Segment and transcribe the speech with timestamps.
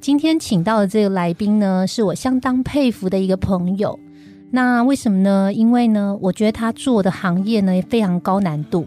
[0.00, 3.98] 今天请到的这个来宾呢，是我相当佩服的一个朋友。
[4.50, 5.52] 那为什么呢？
[5.52, 8.86] 因为呢，我觉得他做的行业呢非常高难度，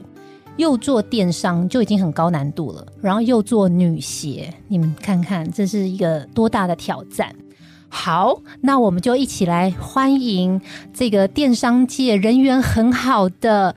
[0.56, 7.36] 又做电商就已经很高难度了，然后又做女鞋，你们看看这是一个多大的挑战。
[7.90, 10.62] 好，那我们就一起来欢迎
[10.94, 13.76] 这个电商界人缘很好的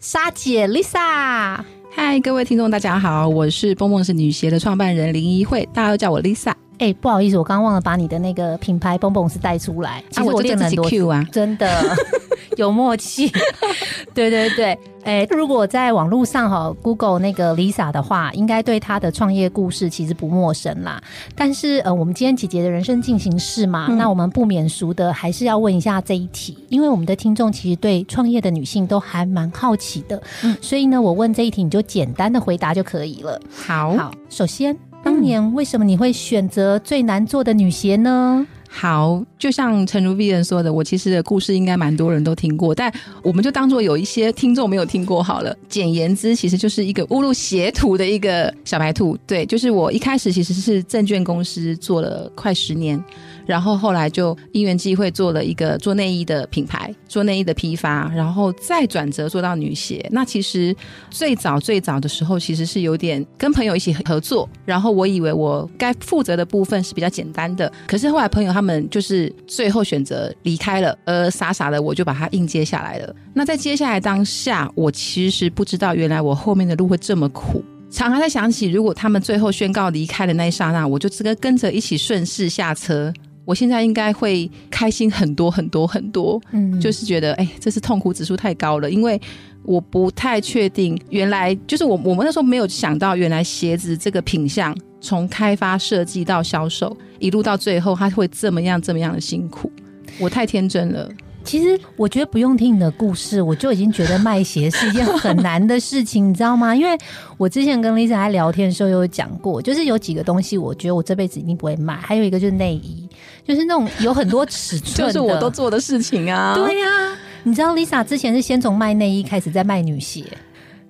[0.00, 1.60] 莎姐 Lisa。
[1.94, 6.52] 嗨，各位听众，大家好，我是蹦蹦是女鞋的创办人林怡慧，大家都叫我 Lisa。
[6.78, 10.02] 哎，不好意思，我刚刚忘了把你的那个品牌蹦蹦是带出来。
[10.10, 11.96] 其实我练很多 Q 啊，真的
[12.56, 13.32] 有默契。
[14.12, 21.02] 对对对，哎，如果在网络上哈 Google 那个 Lisa 的话，应该对她的创业故事其实不陌生啦。
[21.34, 30.22] 但是呃，我们今天姐姐的人生进行式嘛，那我们不免俗的还是要问一下这一题，因为我们的听众其实对创业的女性都还蛮好奇的，
[30.60, 33.40] 所以呢，我问这一题你就简单的回答就可以了。
[33.50, 34.76] 好，好，首先。
[35.06, 38.44] 当年为什么你会选择最难做的女鞋呢？
[38.68, 45.56] 好，就像陈如碧人说的，我其实的故事应该蛮多人都听过，但我们就当做有一些听众没有听过好了。
[45.68, 49.16] 简言之，其实就是一个误入邪途的一个小白兔。
[49.28, 53.00] 对，就是我一开始其实是证券公司做了快十年。
[53.46, 60.06] 然后后来就因缘机会做了一个做内衣的品牌，做内衣的批发，然后再转折做到女鞋。
[60.10, 60.74] 那其实
[61.08, 64.48] 最早最早的时候，其实是有点跟朋友一起合作。
[64.64, 73.14] 然后我以为我该负责的部分是比较简单的，可是后来朋友他们就是最后选择离开了，而傻傻的我就把它硬接下来了。
[73.32, 77.64] 那在接下来当下，我其实不知道原来我后面的路会这么苦。
[77.88, 83.12] 常常在想起，如果他们最后宣告离开的那一刹那，我就这个跟着一起顺势下车。
[83.46, 89.18] 我现在应该会开心很多很多很多，嗯，就是觉得哎，这是痛苦指数太高了，因为
[89.62, 99.70] 我不太确定，原来就是我我们那时候没有想到，原来鞋子这个品相从开发设计到销售，一路到最后，它会这么样这么样的辛苦，
[100.18, 101.08] 我太天真了。
[101.44, 106.74] 其实我觉得不用听你的故事，我就已经觉得卖鞋是一件很难的事情，你知道吗？
[106.76, 106.98] 因为
[107.36, 113.08] 我之前跟 Lisa 在聊天的时候有讲过，就是有几个东西，我觉得我这辈子一定不会卖，还有一个就是内衣，
[113.46, 116.54] 就是那种有很多尺寸，就是我都做的事情啊。
[116.54, 120.24] 对呀，你知道 Lisa 之前是先从卖内衣开始，再卖女鞋。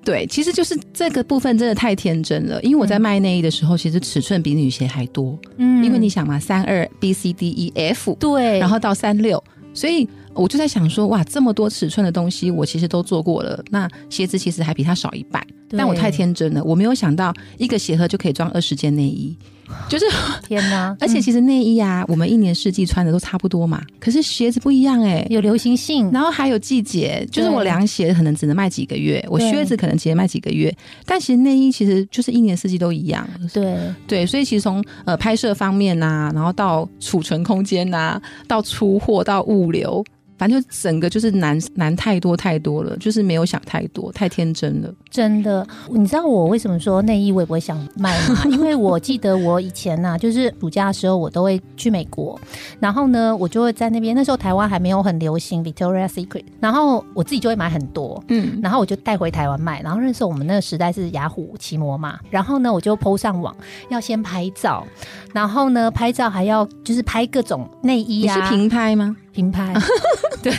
[0.05, 5.39] 对，其实就是这个部分真的太天真了，因为我在卖内衣的时候，其实尺寸比女鞋还多。
[5.57, 9.43] 嗯，因为你想嘛，三二 B C D E F，对，然后到三六，
[9.75, 10.09] 所以。
[10.39, 13.59] 我就在想说，哇，这么多尺寸的东西，我其实都做过了。
[13.71, 19.35] 那鞋子其实还比它少一半，但我太天真了，我没有想到一个鞋盒就可以装二十件内衣，
[19.89, 20.05] 就是
[20.47, 20.97] 天哪！
[21.01, 23.83] 而且其实内衣啊，我们一年四季穿的都差不多嘛。
[24.01, 33.29] 可是鞋子不一样哎，有流行性，然后还有季节，就是我凉鞋可能只能卖几个月，我靴子可能只能卖几个月，但其实内衣其实就是一年四季都一样。
[33.53, 40.05] 对对，所以其实从呃拍摄方面呐，然后到储存空间呐，到出货到物流。
[40.37, 44.93] 反正就整个就是难难太多太多了，就是没有想太多，太天真了。
[45.11, 48.45] 真的，你知道我为什么说内衣我也不会想卖吗？
[48.51, 52.39] 因为我记得我以前呐，就是暑假的时候我都会去美国，
[52.81, 54.17] 然后呢，我就会在那边。
[54.17, 59.83] 那时候台湾还没有很流行 Victoria Secret，然后我自己就会买很多，嗯，然后我就带回台湾卖。
[59.83, 63.55] 然后那时候我们那个时代是雅虎奇摩嘛，然后呢，我就 PO 上网，
[63.91, 64.87] 要先拍照，
[65.35, 69.17] 然后呢，拍照还要就是拍各种内衣啊，是平拍吗？
[69.37, 69.75] 平拍，
[70.43, 70.51] 对，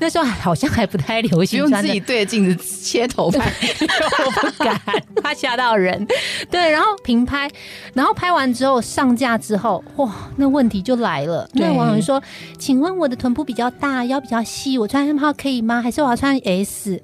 [0.00, 4.80] 那时候好像还不太流行，用自己对着镜子切头发， 我不敢，
[5.22, 6.06] 怕吓到人。
[6.50, 7.50] 对，然后平拍，
[7.92, 11.46] 然后拍完之后上架之后，哇，那问题就来了。
[11.52, 12.22] 那网友说
[12.58, 15.82] ：“请问我的臀部比较大，腰比较细，我穿 M 号可以吗？
[15.82, 17.02] 还是我要穿 S？”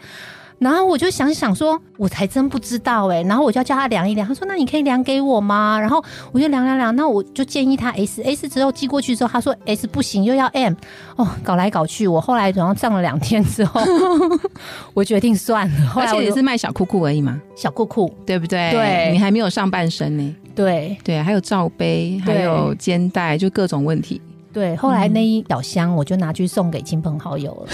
[0.58, 3.22] 然后我就想想说，我才真不知道哎。
[3.22, 10.72] 然后我就要叫他量一量，他说：“那你可以量给我吗？”然后我就量量量，那我就建议他 S S 之后寄过去之后，他说 S 不行，又要 M
[11.16, 13.80] 哦，搞来搞去，我后来然后上了两天之后，
[14.94, 15.92] 我决定算了。
[15.94, 18.70] 而且也是卖小裤裤而已嘛，小裤裤对不对？
[18.70, 20.36] 对，你还没有上半身呢。
[20.54, 24.18] 对对，还有罩杯，还有肩带，就各种问题。
[24.56, 27.68] 对，后来那一小箱我就拿去送给亲朋好友了。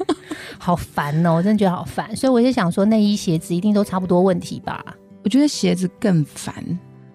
[0.58, 4.82] 好烦哦，我真的觉得好烦，所以我就想说，内衣鞋子一定都差不多问题吧？
[5.24, 6.54] 我觉得鞋子更烦。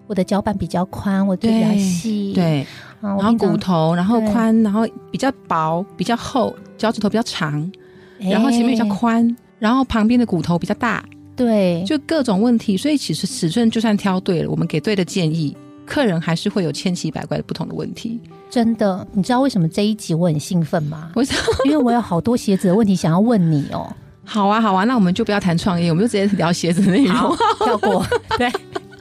[0.06, 2.32] 我的脚板比较宽，我腿比较细。
[2.36, 2.64] 对，
[3.02, 7.72] 然后骨头，然后对宽，然后比较薄、比较厚，脚趾头比较长，
[8.20, 11.04] 然后前面比较哎宽，然后旁边的骨头比较大，
[11.36, 12.78] 对，就各种问题。
[12.78, 18.20] 所以其实尺寸就算挑对了，我们给对的建议，客人还是会有千奇百怪的不同的问题。
[18.50, 21.10] 真的，你知道为什么这一集我很兴奋吗？
[21.16, 21.40] 为什么？
[21.66, 23.92] 因为我有好多鞋子的问题想要问你哦。
[24.24, 27.16] 好啊，好啊，那我们就不要谈创业，我们就直接聊鞋子的内容，
[27.64, 28.06] 跳过。
[28.38, 28.52] 对，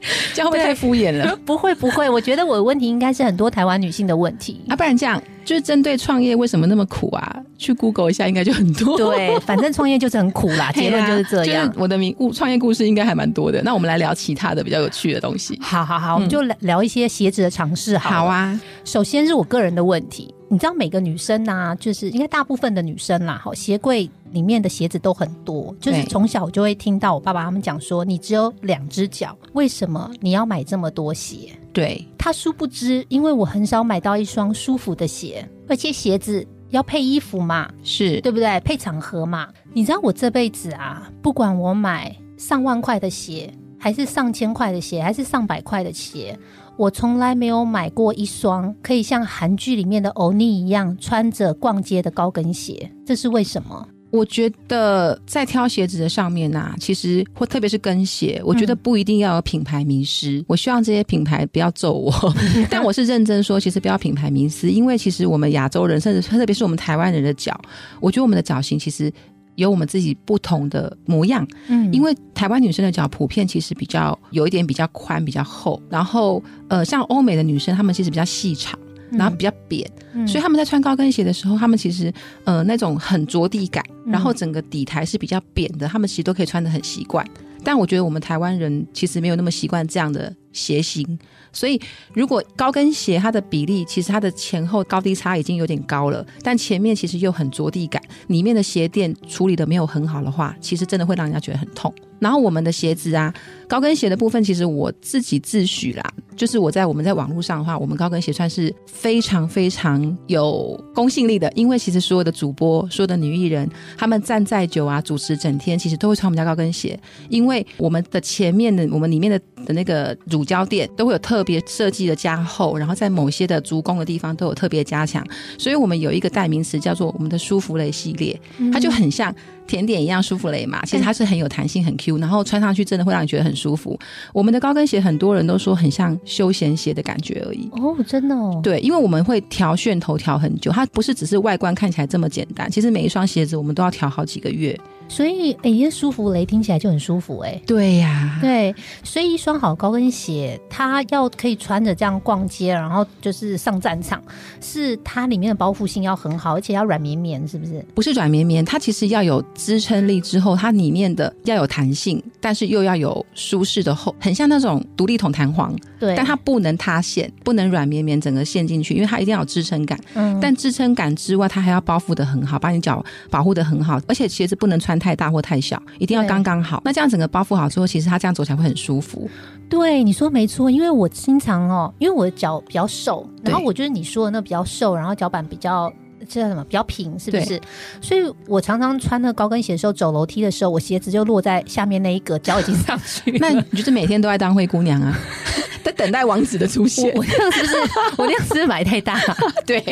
[0.35, 1.37] 这样会不会太敷衍了？
[1.45, 4.61] 不会不会，我觉得我的问题应该是很多台湾女性的问题。
[4.69, 7.37] 啊，不然这样，就是针对创业为什么那么苦啊？
[7.59, 8.97] 去 Google 一下，应该就很多。
[8.99, 11.67] 对，反正创业就是很苦啦， 结论就是这样。
[11.67, 13.63] 就是我的名故创业故事应该还蛮多的。
[13.63, 15.59] 那我们来聊其他的比较有趣的东西。
[15.63, 18.11] 好好好，我们就聊聊一些鞋子的尝试好。
[18.11, 31.51] 好，啊，首先是我个人的问题，你知道每个女生呐、就是应该大部分的女生啦，好，鞋柜里面的鞋子都很多，就是从小我就会听到我爸爸他们讲说，你只有两只脚，为什么你要买这么多鞋？
[31.73, 38.61] 对，他殊不知，因为我很少买到一双舒服的鞋，而且鞋子要配衣服嘛，是对不对？
[38.61, 39.49] 配场合嘛。
[39.73, 46.39] 你知道我这辈子啊，不管我买上万块的鞋，还是上千块的鞋，还是上百块的鞋，
[46.77, 52.91] 我从来没有买过一双可以像韩剧里面的欧尼一样穿着逛街的高跟鞋。
[53.05, 53.89] 这是为什么？
[54.11, 60.43] 我觉得在挑鞋子的上面呐、其实或特别是跟鞋，我觉得不一定要有品牌迷失。
[60.47, 62.13] 我希望这些品牌不要揍我，
[62.71, 67.59] 但我是认真说，其实不要品牌迷失，因为其实我们亚洲人，甚至特别是我们台湾人的脚，
[68.01, 69.13] 我觉得我们的脚型其实。
[69.57, 71.93] 有我们自己不同的模样，嗯。
[71.93, 78.79] 因为台湾女生的脚普遍其实比较有一点比较宽、比较厚，然后呃，像欧美的女生，她们其实比较细长，
[79.11, 80.27] 然后比较扁，嗯。
[80.27, 82.13] 所以他们在穿高跟鞋的时候，他们其实
[82.45, 84.13] 呃那种很着地感，嗯。
[84.13, 87.27] 然后整个底台是比较扁的，他们其实都可以穿的很习惯。
[87.65, 91.19] 但我觉得我们台湾人其实没有那么习惯这样的鞋型，
[91.57, 91.81] 所以
[92.13, 101.93] 如果高跟鞋它的比例其实它的前后高低差已经有点高了，但前面其实又很着地感，里面的鞋垫处理的没有很好的话，其实真的会让人家觉得很痛。
[102.19, 103.33] 然后我们的鞋子啊，
[103.69, 106.03] 高跟鞋的部分，其实我自己自诩啦，
[106.37, 116.99] 就是我在我们在网络上的话，我们高跟鞋算是非常非常有公信力的，因为其实所有的主播、所有的女艺人，她们站再久啊，主持整天，其实都会穿我们家高跟鞋，
[117.29, 125.25] 因为我们的前面的我们里面的的那个乳胶垫都会有特别设计的加厚，然后在某些的足弓的地方都有特别加强，
[125.59, 128.41] 所以我们有一个代名词叫做我们的舒芙蕾系列，
[128.73, 129.35] 它就很像
[129.67, 133.99] 甜点一样舒芙蕾嘛，其实它是很有弹性、很 Q，然后穿上去真的会让你觉得很舒服。
[134.33, 137.69] 我们的高跟鞋很多人都说很像休闲鞋的感觉而已。
[137.73, 144.79] 哦，真的哦，对，因为我们会调楦头调很久，它不是只是外观看起来这么简单，其实每一双鞋子我们都要调好几个月。
[145.09, 147.61] 所以哎，因为舒芙蕾听起来就很舒服哎。
[147.65, 148.75] 对呀、对，
[149.05, 154.21] 所以一双好高跟鞋，它要可以穿着这样逛街，然后就是上战场，
[154.61, 157.85] 是它里面的包覆性要很好，而且要软绵绵，是不是？
[157.95, 169.99] 不是软绵绵，它其实要有支撑力，之后它里面的要有弹性，但是又要有舒适的厚，很像那种独立筒弹簧，对，但它不能塌陷，不能软绵绵整个陷进去，因为它一定要有支撑感。
[170.15, 176.83] 嗯但支撑感之外，它还要包覆的很好，把你脚保护的很好，而且鞋子不能穿太大或太小，一定要刚刚好。
[176.85, 179.29] 那这样整个包覆好之后，其实它这样走起来会很舒服。
[179.69, 185.93] 对你说没错，因为我经常哦，因为我的脚比较瘦，然后我就是你说的那比较瘦，然后脚板比较。
[186.21, 186.65] 这叫什么？
[186.65, 187.61] 比较平，是不是？
[188.01, 193.33] 所以我常常穿那高跟鞋的时候，走楼梯的时候，我鞋子就落在下面那一格，脚已经上去。
[193.39, 195.19] 那你就是每天都在当灰姑娘啊，
[195.85, 197.21] 在等待王子的出现我。
[197.21, 197.77] 我那样是不是？
[198.19, 199.21] 我那样是不是买太大？
[199.67, 199.83] 对，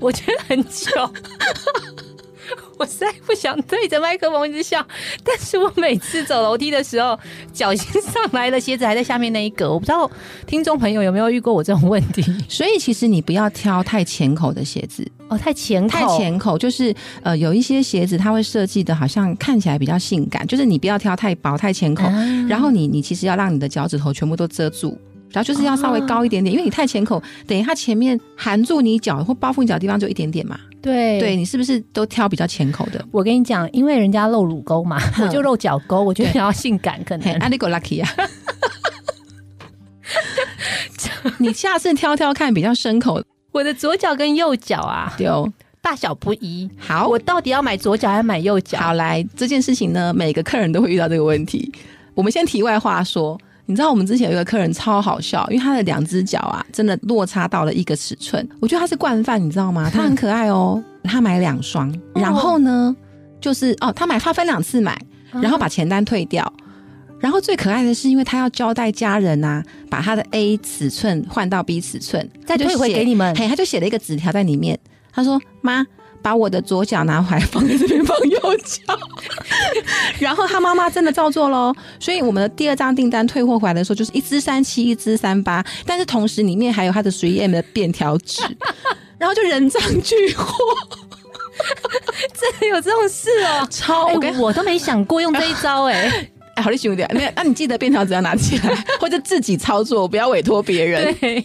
[0.00, 0.90] 我觉得很久。
[2.78, 4.86] 我实在不想对着麦克风一直笑，
[5.24, 7.18] 但是我每次走楼梯的时候，
[7.52, 9.72] 脚已经上来了，鞋子还在下面那一格。
[9.72, 10.10] 我不知道
[10.46, 12.22] 听众朋友有没有遇过我这种问题？
[12.48, 24.98] 所以其实你不要挑太浅口的鞋子，哦，太浅口，太浅口就是呃有一些鞋子它会设计的好像看起来比较性感，就是你不要挑太薄太浅口，啊然后你你其实要让你的脚趾头全部都遮住。
[25.32, 30.58] 然后就是要稍微高一点点，因为你太浅口，等于它前面含住你脚或包覆你脚的地方就一点点嘛。
[30.86, 33.04] 对对你是不是都挑比较浅口的？
[33.10, 38.08] 我跟你讲，因为人家露乳沟嘛， 我就露脚沟，我觉得比较性感，可嘿，能啊，你够 lucky 啊！
[41.38, 43.20] 你下次挑挑看比较深口
[43.52, 45.52] 我的左脚跟右脚啊丢。
[45.82, 46.68] 大小不一。
[46.78, 48.76] 好，我到底要买左脚还是买右脚？
[48.78, 51.72] 好来这件事情呢，每个客人都会遇到这个问题。
[52.12, 58.48] 我们先题外话说，你知道我们之前有一个客人超好笑，因为他的两只脚啊，真的落差到了一个尺寸。
[58.60, 59.90] 我觉得他是惯犯，你知道吗？
[59.92, 62.94] 他很可爱哦，他买两双，然后呢，
[63.40, 64.96] 就是哦，他买他分两次买，
[65.32, 66.50] 然后把钱单退掉。
[67.18, 74.78] 然后最可爱的是，因为他要交代家人呐、把他的 A 尺寸换到 B 尺寸，再退回给你们嘿，他就写了一个纸条在里面，
[75.10, 75.84] 他说：“妈，
[76.26, 78.98] 把我的左脚拿回来，放在这边放右脚。
[80.18, 88.42] ”然后他妈妈真的照做喽，所以我们的第二张订单退货回来的时候，就是一支三七，一支三八，但是同时里面还有他的随意 M 的便条纸，
[89.18, 90.52] 然后就人赃俱获，
[92.34, 93.64] 真的有这种事哦？
[93.70, 96.10] 超哎我都没想过用这一招哎、
[96.56, 101.14] 哎，好厉兄弟，没有，那你记得便条纸要拿起来，或者自己操作，不要委托别人。
[101.20, 101.44] 对，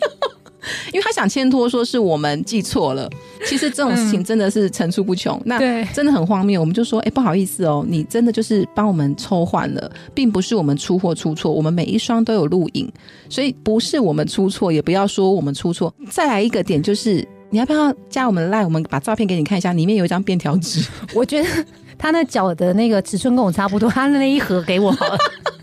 [0.93, 3.09] 因为他想牵拖说是我们记错了，
[3.45, 5.39] 其实这种事情真的是层出不穷。
[5.45, 6.59] 那对真的很荒谬。
[6.59, 12.91] 我们就说，哎、不好意思哦，你真的就是帮我们抽换了，并不是我们出货出错，我们每一双都有录影，
[13.29, 15.93] 所以不是我们出错，也不要说我们出错。
[16.09, 17.27] 再来一个点就是。
[17.53, 18.63] 你要不要加我们的 line？
[18.63, 20.81] 我们把照片给你看一下，里面有一张便条纸。
[21.13, 21.49] 我觉得
[21.97, 25.17] 他那脚的那个尺寸跟我差不多，他的那一盒给我好了，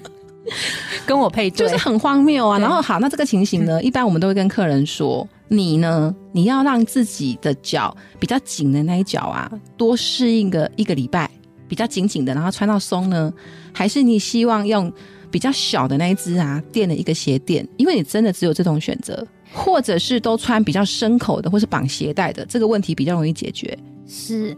[1.06, 2.58] 跟我配对，就是很荒谬啊。
[2.58, 11.30] 然后好，那这个情形呢，一般我们都会跟客人说，你呢，你要让自己的脚比较紧的那一脚啊，多适应个一个礼拜，
[11.68, 13.32] 比较紧紧的，然后穿到松呢，
[13.72, 14.92] 还是你希望用
[15.30, 19.26] 比较小的那一只啊，垫了一个鞋垫，因为你真的只有这种选择。
[19.50, 23.76] 或者是都穿比较深口的，或是绑鞋带的，这个问题比较容易解决。
[24.06, 24.54] 是，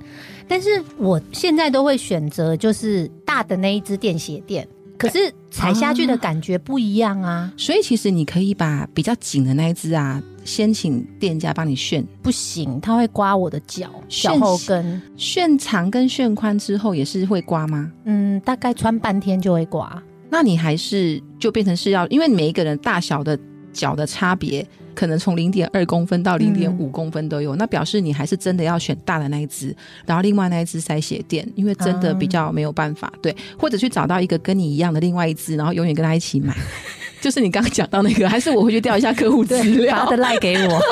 [0.48, 4.66] 但是我现在都会选择就是大的那一只垫鞋垫，
[5.00, 17.90] 可是踩下去的感觉不一样啊，所以其实你可以把比较紧的那一只啊，先请店家帮你炫不行，它会刮我的脚脚后跟，炫长跟炫宽之后也是会刮吗？
[18.04, 20.02] 嗯，大概穿半天就会刮。
[20.32, 23.36] 那你还是就变成是要，因为每一个人大小的
[23.72, 29.74] 脚的差别，可能从零点二公分到零点五公分都有，那表示你还是真的要选大的那一只，
[30.06, 36.54] 然后另外那一只塞鞋垫，因为真的比较没有办法，对，或者去找到一个跟你一样的另外一只，然后永远跟他一起买。
[37.20, 40.80] 就是你刚刚讲到那个，还是我回去调一下客户资料他的，赖给我。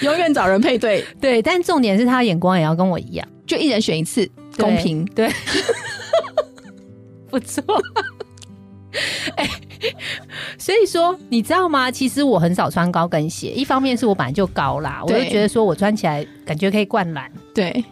[0.00, 4.28] 永远找人配对，对，但重点是他的眼光也要跟我一样，就一人选一次，
[4.58, 5.04] 公平。
[5.14, 5.30] 对，
[7.30, 7.62] 不错。
[9.36, 9.48] 哎、
[10.58, 11.90] 所以说你知道吗？
[11.90, 17.30] 其实我很少穿高跟鞋，一方面是我本来就高啦，我就觉得说我穿起来感觉可以灌篮。
[17.54, 17.84] 对，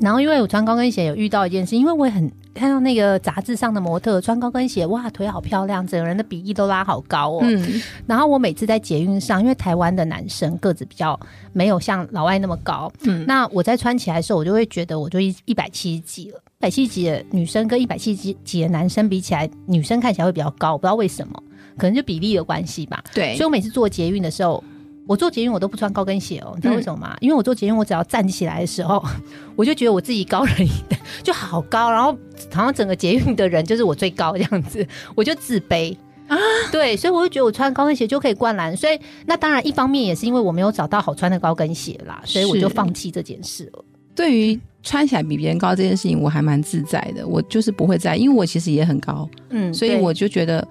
[0.00, 7.40] 然后因为我穿高跟鞋有遇到一件事，因为我也很看到那个杂志上的模特穿高跟鞋，哇，腿好漂亮，整个人的比例都拉好高哦。
[7.42, 11.18] 嗯，然后我每次在捷运上，因为台湾的男生个子比较
[11.52, 16.38] 没有像老外那么高，嗯那我在穿起来的时候，我就会觉得我就一一百七十几了。
[16.58, 21.42] 一百七十几的女生跟一百七十几的男生比起来，女生看起来会比较高，我不知道为什么，
[21.78, 23.02] 可能就比例的关系吧。
[23.14, 24.62] 对所以我每次坐捷运的时候，
[25.10, 27.16] 我做捷运我都不穿高跟鞋哦，你知道为什么吗？
[27.20, 29.04] 因为我做捷运，我只要站起来的时候，
[29.56, 32.16] 我就觉得我自己高人一等， 就好高，然后
[32.52, 34.86] 好像整个捷运的人就是我最高这样子，
[35.16, 35.96] 我就自卑。
[36.28, 36.38] 啊，
[36.70, 43.84] 对，所以我就觉得我穿高跟鞋就可以灌篮，所以那当然一方面也是因为我没有找到好穿的高跟鞋啦，所以我是就放弃这件事了。
[44.14, 47.26] 对于穿起来比别人高这件事情，我还蛮自在的。
[47.26, 50.64] 我就是不会在，因为我其实也很高，嗯，所以我就觉得，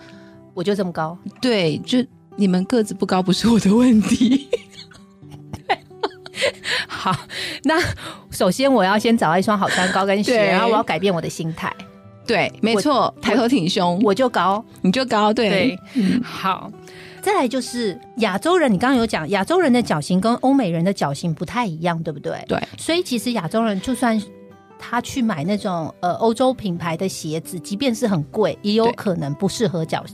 [0.54, 1.18] 我就这么高。
[1.42, 2.02] 对，就
[2.40, 4.48] 你们个子不高不是我的问题。
[6.88, 7.14] 好，
[7.64, 7.76] 那
[8.32, 11.74] 首先我要先找到一双好穿高跟鞋，然后我要改变我的心态，
[12.26, 14.64] 对，没错，抬头挺胸，我就高。
[14.82, 16.22] 你就高，对，对嗯。
[16.24, 16.72] 好，
[17.22, 22.42] 再来就是亚洲人，你刚刚有讲亚洲人的脚型跟欧美人的脚型不太一样，对不对？
[22.48, 24.22] 对，所以其实亚洲人就算
[24.78, 30.06] 他去买那种呃欧洲品牌的鞋子，即便是很贵，也有可能不适合脚，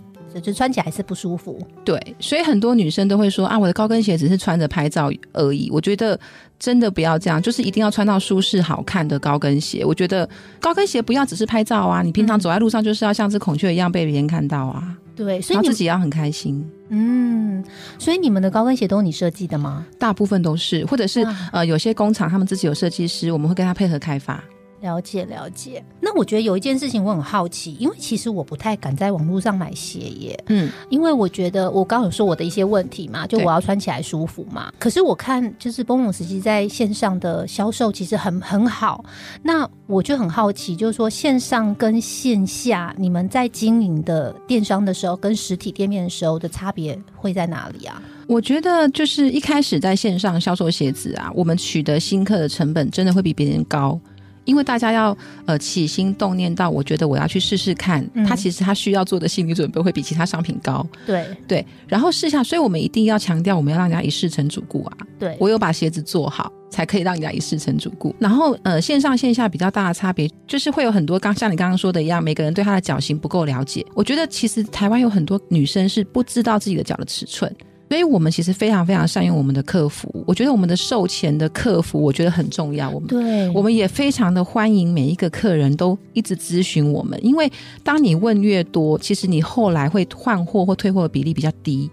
[0.41, 1.59] 就穿起来还是不舒服。
[1.83, 5.69] 对，所以很多女生都会说啊，我的高跟鞋只是穿着拍照而已。
[5.71, 6.19] 我觉得
[6.59, 9.83] 真的不要这样，就是一定要穿到舒适好看的高跟鞋。
[9.85, 10.27] 我觉得
[10.59, 16.65] 高跟鞋不要只是拍照啊，你平常走在路上就是要像只孔雀一样被别人看到啊，对，所以你自己要很开心。
[16.89, 17.63] 嗯，
[17.97, 19.85] 所以你们的高跟鞋都是你设计的吗？
[19.97, 24.43] 大部分都是，或者是哇呃，有些工厂他们自己有设计师，我们会跟他配合开发。
[24.81, 25.83] 了解了解。
[25.99, 34.71] 那我觉得有一件事情我很好奇，因为其实我不太敢在网络上买鞋耶，嗯，因为我觉得我刚刚有说我的一些问题嘛，就我要穿起来舒服嘛。
[34.79, 39.03] 可是我看就是蹦蹦时期在线上的销售其实很很好，
[39.41, 48.01] 那我就很好奇，就是说线上跟线下你们在经营的电商的时候，跟实体店面的时候的差别会在哪里啊？
[48.27, 53.99] 我觉得就是一开始在线上销售鞋子啊，我们取得新客的成本真的会比别人高。
[54.45, 60.85] 因为大家要呃起心动念到，我觉得我要去试试看，嗯它其实它需要做的心理准备会比其他商品高。
[61.05, 64.97] 对对，然后试下，所以我们一定要强调，我们要让人家一试成主顾啊。
[65.19, 68.15] 对，我有把鞋子做好，才可以让人家一试成主顾。
[68.19, 73.85] 然后呃，线上线下比较大的差别，就是会有很多刚像你刚刚说的一样，每个人对他的脚型不够了解。
[73.93, 77.53] 我觉得其实台湾有很多女生是不知道自己的脚的尺寸。
[77.87, 82.89] 所以我们其实非常非常善用我们的客服，我觉得我们的售前的客服，我觉得很重要。
[82.89, 87.51] 我们对，我们也非常的欢迎每一个客人都一直咨询我们，因为
[87.83, 91.89] 当你问越多，其实你后来会换货或退货的比例比较低。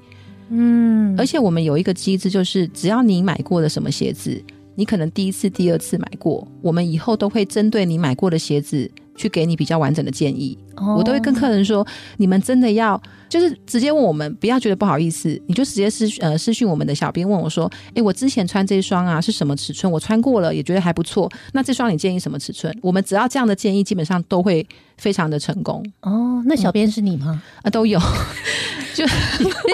[0.49, 4.43] 嗯，而且我们有一个机制，就是只要你买过的什么鞋子，
[4.75, 10.59] 你可能第一次、第二次买过，我们以后都会针对你买过的鞋子去给你比较完整的建议。
[10.76, 11.87] 哦我都会跟客人说，
[12.17, 19.91] 你们真的要就是直接问我们，不要觉得不好意思，你就直接私呃私讯我们的小编问我说，诶，我之前穿这双啊是什么尺寸？
[19.91, 21.31] 我穿过了，也觉得还不错。
[21.52, 22.76] 那这双你建议什么尺寸？
[22.83, 24.67] 我们只要这样的建议，基本上都会
[24.99, 27.43] 非常的成功哦，那小编是你吗？
[27.62, 28.00] 啊，都有。
[28.95, 29.07] 就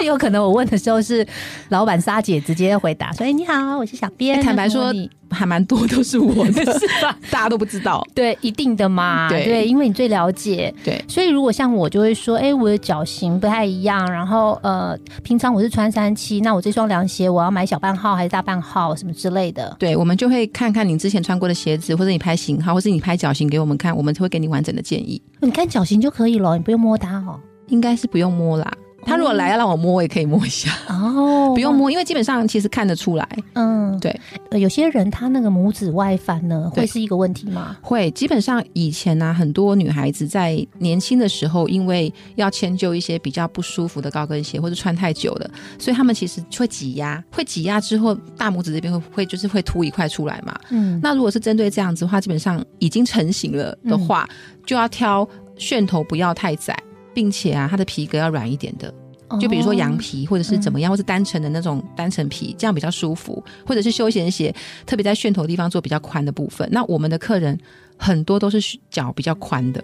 [0.03, 1.27] 有可能我问的时候是
[1.67, 4.37] 老板莎姐直接回答说：“哎，你好，我是小编。
[4.37, 4.93] 哎坦白说
[5.29, 7.17] 还蛮多都是我的， 是吧？
[7.29, 8.01] 大家都不知道。
[8.15, 10.73] 对，一定的嘛，对因为你最了解。
[10.89, 19.75] 对，所以如果像我就会说，哎，我的脚型不太一样，然后呃，平常我是穿三七，那我这双凉鞋我要买小半号还是大半号什么之类的。
[19.77, 25.21] 对，我们就会看看你之前穿过的鞋子，或者你拍型号，或是你拍脚型给我们看，我们会给你完整的建议。
[25.41, 27.39] 你看脚型就可以了，你不用摸它哦。
[27.67, 28.73] 应该是不用摸啦。
[29.05, 33.27] 他如果来要让我摸，我也可以摸一下，哦， 不用摸，因为基本上其实看得出来。
[33.53, 34.17] 嗯，对。
[34.51, 37.77] 呃，有些人他那个拇指外翻呢，会是一个问题吗？
[37.81, 50.59] 会，基本上以前呢、很多女孩子在年轻的时候，因为要迁就一些比较不舒服的高跟鞋，或者穿太久了，所以他们其实会挤压，会挤压之后，大拇指这边会会就是会凸一块出来嘛。
[50.69, 54.27] 嗯，那如果是针对这样子的话，基本上已经成型了的话，
[54.65, 55.27] 就要挑
[55.57, 56.77] 楦头不要太窄，
[57.19, 58.93] 并且啊，它的皮革要软一点的。
[59.41, 63.43] 就比如说羊皮，或者是怎么样，或是单层的那种单层皮，这样比较舒服。
[63.65, 66.65] 或者是休闲鞋，特别在楦头地方做比较宽的部分。
[66.71, 67.59] 那我们的客人
[67.97, 69.83] 很多都是脚比较宽的。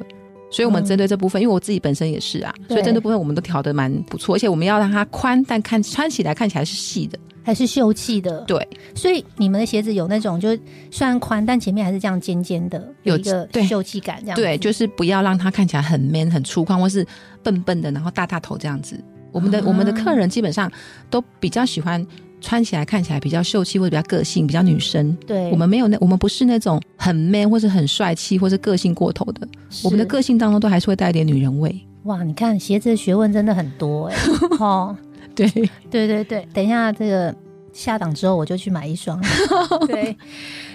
[0.49, 7.19] 所以，我们针对这部分，因为我自己本身也是啊，所以针对部分我们都调的蛮不错，而且我们要让它宽，但看穿起来看起来是细的。
[7.45, 8.41] 还是秀气的。
[8.41, 10.49] 对，所以你们的鞋子有那种，就
[10.89, 17.05] 虽然宽，但前面还是这样尖尖的，有有一个秀气感，这样子对，就是不要让它看起来很 man、很粗犷，或是
[17.43, 18.99] 笨笨的，然后大大头这样子。
[19.31, 20.71] 我们的、啊我们的客人基本上
[21.09, 22.05] 都比较喜欢
[22.41, 25.15] 穿起来看起来比较秀气，或者比较个性，比较女生。
[25.27, 29.47] 对，我们没有那，我们不是那种很 man 或是很帅气或是个性过头的。
[29.83, 31.75] 我们的个性当中都还是会带一点女人味。
[32.03, 34.15] 哇，你看鞋子的学问真的很多哎、
[34.59, 34.95] 哦，
[35.35, 35.47] 对，
[35.91, 37.35] 对对对，等一下这个
[37.73, 39.21] 下档之后我就去买一双。
[39.87, 40.15] 对，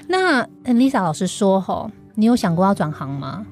[0.06, 3.46] 那呃 Lisa 老师说吼，你有想过要转行吗？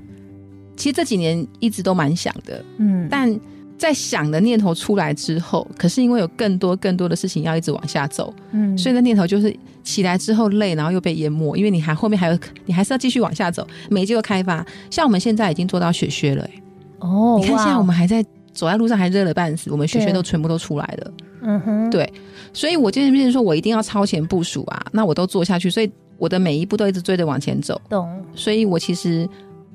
[0.77, 3.41] 其实这几年一直都蛮想的，嗯，但
[3.77, 14.65] 在想的念头出来之后，可是因为有更多更多的事情要一直往下走，嗯，所以那念头就是起来之后累，然后又被淹没，因为你还后面还有 你还是要继续往下走，每一季都开发。
[14.91, 16.63] 像我们现在已经做到雪靴了、欸，
[17.01, 21.13] 哦，你看哇现在我们还在走在路上还热了半死，我们学学都全部都出来了。
[21.43, 22.13] 嗯哼，对
[22.53, 27.81] 所以我今天变成说我一定要超前部署啊，那我都做下去，所以我的每一步都一直追着往前走。
[27.89, 29.29] 懂，所以我其实。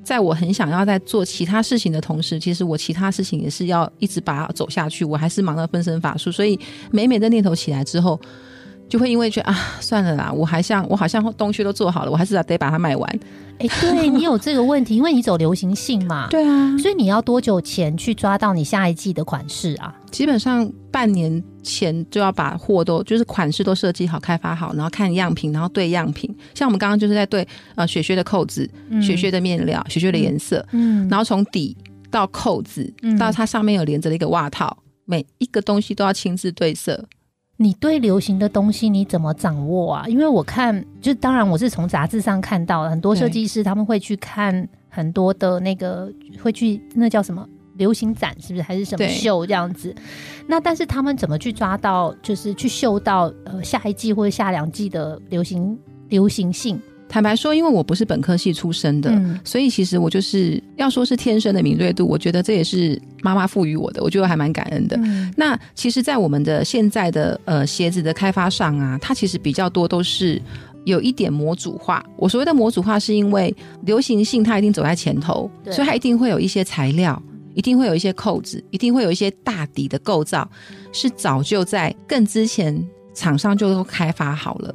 [0.04, 5.02] 在我很想要在做其他事情的同时，其实我其他事情也是要一直把它走下去。
[5.02, 6.60] 我还是忙得分身乏术，所以
[6.90, 8.20] 每每的念头起来之后，
[8.88, 13.20] 就会因为觉得啊，算了啦，我还像我好像东西都做好了，我还是得把它卖完。
[13.58, 19.94] 哎，对你有这个问题，因为你走流行性嘛， 对啊，所以你要多久前去抓到你下一季的款式啊？
[20.10, 26.32] 基本上半年前就要把货都就是款式都设计好、开发好，然后看样品，然后对样品。
[26.52, 28.68] 像我们刚刚就是在对呃雪靴的扣子、
[29.00, 31.76] 雪靴的面料、雪靴的颜色，嗯，然后从底
[32.10, 37.04] 到扣子嗯到它上面有连着的一个袜套，每一个东西都要亲自对色。
[37.56, 40.08] 你对流行的东西你怎么掌握啊？
[40.08, 46.12] 因为我看，就当然我是从杂志上看到的，很多设计师他们会去看很多的那个，
[46.42, 49.94] 会去那叫什么流行展，是不是还是什么秀这样子？
[50.48, 56.80] 那但是他们怎么去抓到，就是去秀到呃下一季或者下两季的流行流行性？
[57.14, 59.08] 坦白说，因为我不是本科系出身的。
[59.12, 64.96] 嗯所以其实我就是要说是天生的敏锐度，我觉得这也是妈妈赋予我的，我觉得还蛮感恩的。
[64.96, 70.42] 嗯那其实，在我们的现在的呃鞋子的开发上啊，它其实比较多都是
[70.86, 72.04] 有一点模组化。
[72.16, 77.22] 我所谓的模组化，是因为流行性它一定走在前头，所以它一定会有一些材料，
[77.54, 80.50] 一定会有一些扣子，一定会有一些大底的构造，
[80.92, 82.84] 是早就在更之前。
[83.14, 84.74] 厂商就都开发好了。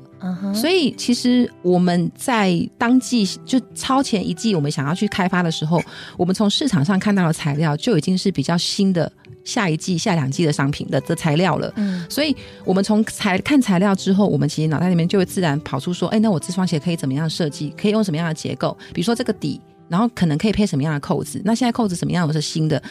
[0.53, 5.81] 所以其实我们在当季就超前一季，我们想要去开发的时候，
[6.17, 9.11] 我们从市场上看到的材料就已经是比较新的
[9.45, 11.71] 下一季、下两季的商品的的材料了。
[11.75, 17.73] 嗯所以我们从材看材料之后，我们其实脑袋里面就会自然跑出说，哎，那我这双鞋可以怎么样设计？
[17.77, 18.77] 可以用什么样的结构？
[18.93, 21.41] 比如说这个底，然后可能可以配什么样的扣子？
[21.45, 22.81] 那现在扣子什么样的是新的？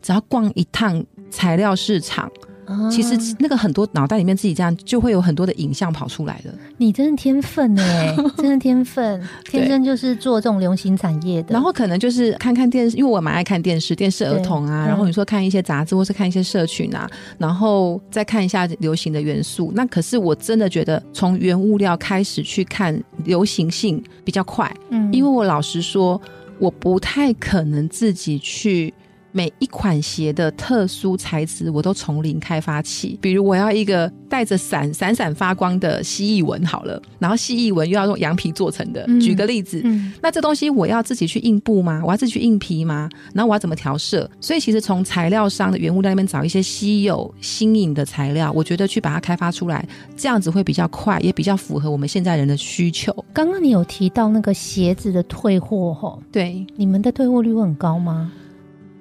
[0.00, 2.28] 只要逛一趟材料市场，
[2.64, 6.52] 啊其实那个很多脑袋里面自己这样就会有很多的影像跑出来了。
[6.76, 11.52] 你真的天分哎， 真的天分，天生就是做这种流行产业的。
[11.52, 19.72] 然后可能就是看看电视，因为我蛮爱看电视，电视儿童啊，嗯然后你说看一些杂志或是看一些社群啊，然后再看一下流行的元素。
[19.74, 26.20] 那可是我真的觉得从原物料开始去看流行性比较快，嗯因为我老实说，
[26.58, 28.92] 我不太可能自己去。
[29.32, 33.18] 每一款鞋的特殊材质，我都从零开发起。
[33.20, 39.04] 比如，我要一个带着闪闪闪发光的蜥蜴纹，好了，然后蜥蜴纹又要用羊皮做成的。
[39.08, 42.02] 嗯举个例子，嗯那这东西我要自己去印布吗？
[42.04, 43.08] 我要自己去印皮吗？
[43.32, 44.30] 然后我要怎么调色？
[44.40, 53.12] 所以其实从材料商的原物料那边找一些稀有新颖的材料，我觉得去把它开发出来，这样子会比较快，也比较符合我们现在人的需求。
[53.32, 58.30] 刚刚你有提到那个鞋子的退货吼，对，你们的退货率会很高吗？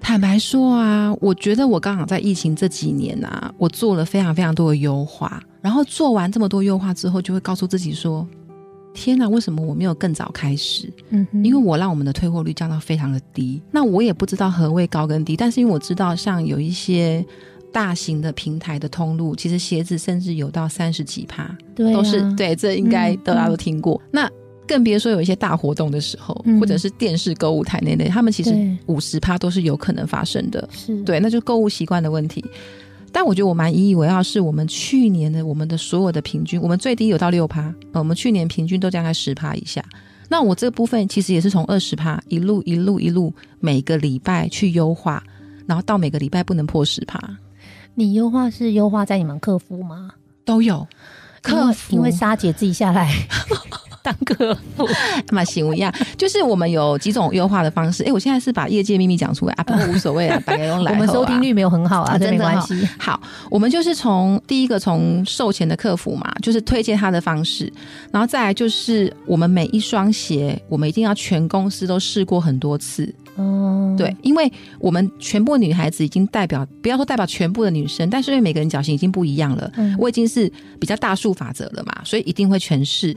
[0.01, 8.27] 坦白说啊，我觉得我刚好在疫情这几年啊，我做了非常非常多的优化，然后做完这么多优化之后，就会告诉自己说：
[8.93, 10.91] 天哪，为什么我没有更早开始？
[11.11, 13.61] 嗯哼，因为我让我们的退货率降到非常的低。
[13.71, 17.25] 那我也不知道何谓高跟低，但是因为我知道，像有一些
[17.71, 24.01] 大型的平台的通路，其实鞋子甚至有到三十几趴，对啊都是对，这应该嗯大家都听过。
[24.11, 24.29] 那
[24.71, 28.55] 更别说有一些大活动的时候，嗯或者是电视购物台那类，他们其实
[28.85, 30.69] 五十趴都是有可能发生的。
[30.71, 32.41] 是，对，那就是购物习惯的问题。
[33.11, 39.83] 但我觉得我蛮引以为傲，是我们去年的我们的所有的平均，我们最低有到六趴，呃我们去年平均都大概十趴以下。
[40.29, 45.21] 那我这个部分其实也是从二十趴一路一路一路每个礼拜去优化，
[45.67, 47.19] 然后到每个礼拜不能破十趴
[47.93, 50.11] 你优化是优化在你们客服吗？
[50.45, 50.87] 都有。
[51.41, 53.11] 客服因为莎姐自己下来
[54.03, 54.87] 当客服，
[55.31, 58.03] 嘛行一样，就是我们有几种优化的方式。
[58.03, 62.87] 哎，我现在是把业界秘密讲出来啊，不过 无所谓啊，大家用来、我们收听率没有很好啊，真的哈关系。
[62.97, 67.71] 好，我们就是从第一个从售前的客服嘛，就是推荐他的方式，
[68.11, 83.15] 然后再来就是我们每一双鞋，我们一定要全公司都试过很多次，嗯，对，因为我们全部女孩子已经代表，不要说代表全部的女生，但是因为每个人脚型已经不一样了，嗯我已经是比较大数法则了嘛，所以一定会全试。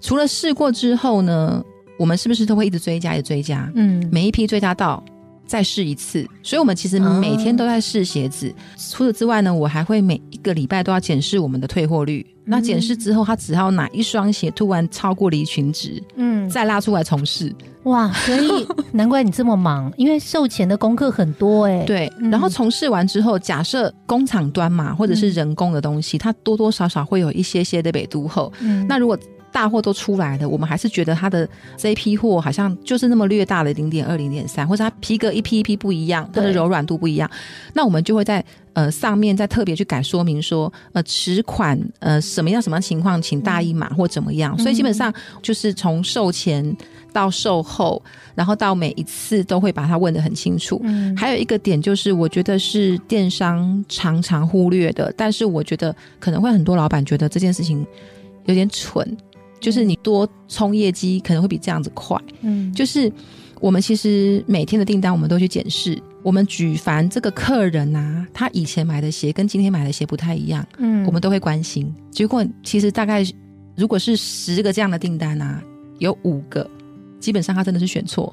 [0.00, 1.62] 除了试过之后呢，
[1.98, 3.70] 我们是不是都会一直追加，一直追加？
[3.74, 5.02] 嗯，每一批追加到
[5.46, 8.54] 再试一次，所以我们其实每天都在试鞋子。
[8.76, 12.24] 除此之外呢，我还会每一个礼拜都要检视我们的退货率。
[12.50, 17.54] 那检视之后，它只要哪一双鞋突然超过离群值，嗯，再拉出来重试。
[17.82, 28.50] 哇，所以 难怪你这么忙，因为售前的功课很多哎、对，嗯然后重试完之后，假设工厂端嘛，或者是人工的东西，它多多少少会有一些些的北都后。
[28.60, 29.18] 嗯，那如果
[29.50, 37.30] 大货都出来了，我们还是觉得它的这一批货好像就是那么略大的零点二、零点三，或者它皮革一批一批不一样，它的柔软度不一样，
[37.74, 44.56] 那我们就会在呃上面再特别去改说明说，呃尺款呃什么样什么样情况，请大一码或怎么样。
[44.58, 46.76] 所以基本上就是从售前
[47.12, 48.00] 到售后，
[48.34, 50.80] 然后到每一次都会把它问得很清楚。
[50.84, 57.84] 嗯，还有一个点就是，我觉得是电商常常忽略的，但是我觉得可能会很多老板觉得这件事情
[58.44, 59.16] 有点蠢，
[59.60, 62.16] 就是你多冲业绩可能会比这样子快。
[62.42, 63.10] 嗯，就是
[63.60, 71.92] 我们其实每天的订单我们都去检视，我们举凡这个客人啊，他以前买的鞋跟今天买的鞋不太一样，嗯，我们都会关心。
[72.10, 73.24] 结果其实大概
[73.76, 75.62] 如果是十个这样的订单啊，
[75.98, 76.68] 有五个
[77.18, 78.32] 基本上他真的是选错。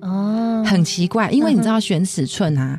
[0.00, 2.78] 哦，很奇怪，因为你知道选尺寸啊，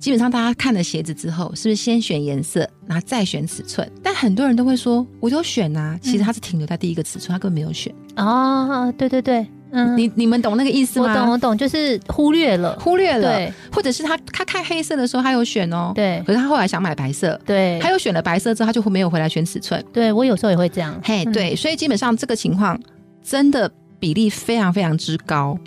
[0.00, 3.88] 基本上大家看了鞋子之后，是不是先选颜色，然后再选尺寸？
[4.02, 7.94] 但很多人都会说，我有选啊，其实他是停留在第一个尺寸，他根本没有选。
[8.16, 11.12] 哦，对对对，嗯，你你们懂那个意思吗？
[11.12, 19.84] 我懂我懂，就是忽略了，忽略了，对或者是他他看黑色的时候，他有选哦，对可是他后来想买白色，对，他又选了白色之后，他就没有回来选尺寸。
[19.92, 22.80] 对我有时候也会这样，嘿，嗯对，所以基本上这个情况
[23.22, 25.58] 真的比例非常非常之高。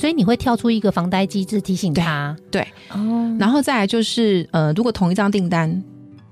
[0.00, 5.84] 所以你会跳出一个防呆机制提醒他，对哦，然后再来就是，呃，如果同一张订单，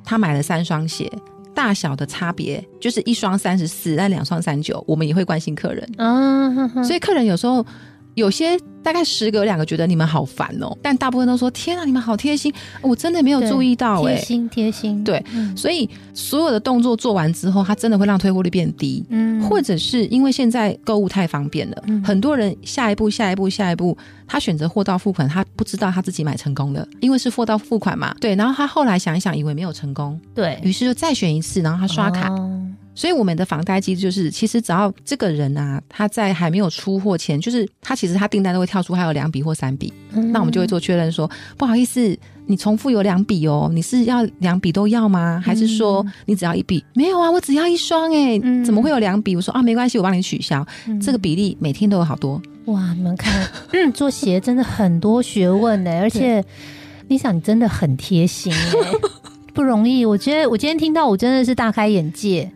[0.02, 1.12] 他买了三双鞋，
[1.54, 5.86] 大小的差别就是一双三十四，但两双三九，我们也会关心客人。
[5.98, 7.62] 啊，哼哼所以客人有时候
[8.18, 12.52] 有些大概十个有两个觉得你们好烦哦，但大部分都说天啊，你们好贴心，
[12.82, 19.04] 我真的没有注意到哎、贴心贴心，对嗯所以所有的动作做完之后，它真的会让退货率变低。
[19.10, 28.14] 嗯或者是因为现在购物太方便了，嗯很多人下一步、下一步、下一步，他选择货到付款，他不知道他自己买成功了，因为是货到付款嘛。
[28.20, 32.28] 对，然后他后来想一想，以为没有成功，对于是就再选一次，然后他刷卡。
[32.32, 32.57] 哦
[32.98, 45.40] 所以我们的房贷机制就是，其实只要这个人啊，他在还没有出货前，就是他其实他订单都会跳出还有两笔或三笔，嗯那我们就会做确认说，不好意思，你重复有两笔哦，你是要两笔都要吗？
[45.44, 46.84] 还是说你只要一笔？
[46.92, 49.36] 没有啊，我只要一双哎、嗯怎么会有两笔？
[49.36, 50.66] 我说啊，没关系，我帮你取消。
[50.88, 56.44] 嗯这个比例每天都有好多，哇，你们看， 嗯，做鞋真的很多学问 呢，而且
[57.08, 58.92] Lisa 你真的很贴心哎，
[59.54, 60.04] 不容易。
[60.04, 62.50] 我觉得我今天听到，我真的是大开眼界，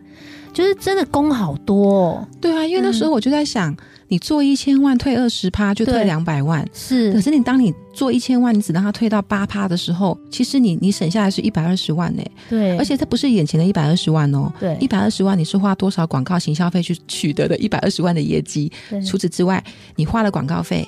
[0.53, 3.75] 就是真的功好多、哦，对啊，因为那时候我就在想，
[4.07, 6.03] 你做一千万退二十趴就退对。
[6.03, 6.63] 两百万。
[6.71, 7.11] 是。
[7.11, 14.77] 可是是你当你做一千万，你只让它退到八趴的时候，其实你你省下来是一百二十万呢，对，而且这不是眼前的一百二十万哦，对。
[14.79, 18.71] 一百二十万你是花多少广告行销费去取得的一百二十万的业绩？
[19.09, 19.63] 除此之外，
[19.95, 20.87] 你花了广告费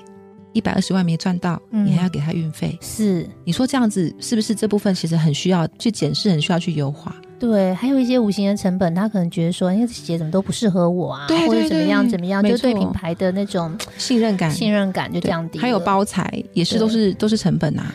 [0.55, 2.75] 一百二十万没赚到，嗯你还要给他运费。
[2.81, 7.13] 是你说这样子是不是这部分其实很需要去检视，很需要去优化？
[7.37, 15.59] 对，还有一些无形的成本，他可能觉得说，哎，这鞋怎么都不适合我啊，对对或者怎么样怎么样，就对品牌的那种信任感，信任感就降低。
[15.59, 17.93] 还有包材也是都是都是成本啊。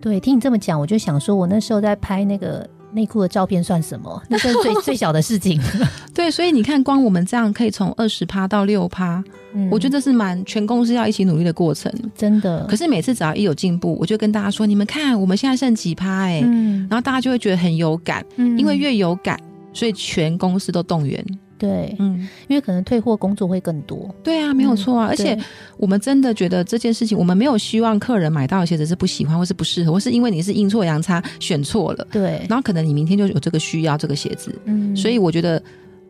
[0.00, 4.20] 对，听你这么讲，我就想说，我那时候在拍那个内裤的照片算什么？
[4.28, 5.60] 那算是最最小的事情。
[6.14, 9.22] 对，所以你看，光我们这样可以从二十趴到六趴，
[9.54, 11.92] 嗯我觉得是蛮全公司要一起努力的过程。
[12.14, 19.38] 真的，可是每次只要一有进步，我就跟大家说：你们看，我们现在剩几趴哎、嗯然后大家就会觉得很有感，嗯因为越有感，
[19.72, 21.24] 所以全公司都动员。
[21.62, 25.06] 对，嗯，因为可能退货工作会更多，对啊，没有错啊。
[25.06, 25.38] 而且
[25.76, 34.52] 我们真的觉得这件事情，我们没有希望客人买到的鞋子是不喜欢或是不适合，或是因为你是阴错阳差选错了，对，然后可能你明天就有这个需要这个鞋子。
[34.64, 34.96] 嗯。
[34.96, 35.62] 所以我觉得，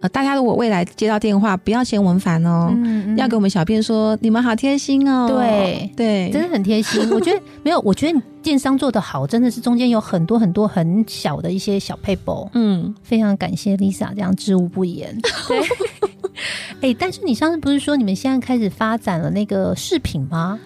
[0.03, 2.71] 呃，大家如果未来接到电话，不要嫌我们烦哦。
[2.75, 5.29] 嗯要给我们小编说，你们好贴心哦。
[5.29, 7.01] 对对，真的很贴心。
[7.15, 15.17] 我觉得没有，我觉得你电商做的好，真的是中间有很多很多很小的一些小配包，嗯，非常感谢 Lisa 这样知无不言。
[15.47, 15.61] 对，
[16.91, 20.59] 哎、但是你上次不是说你们现在开始发展了那个饰品吗？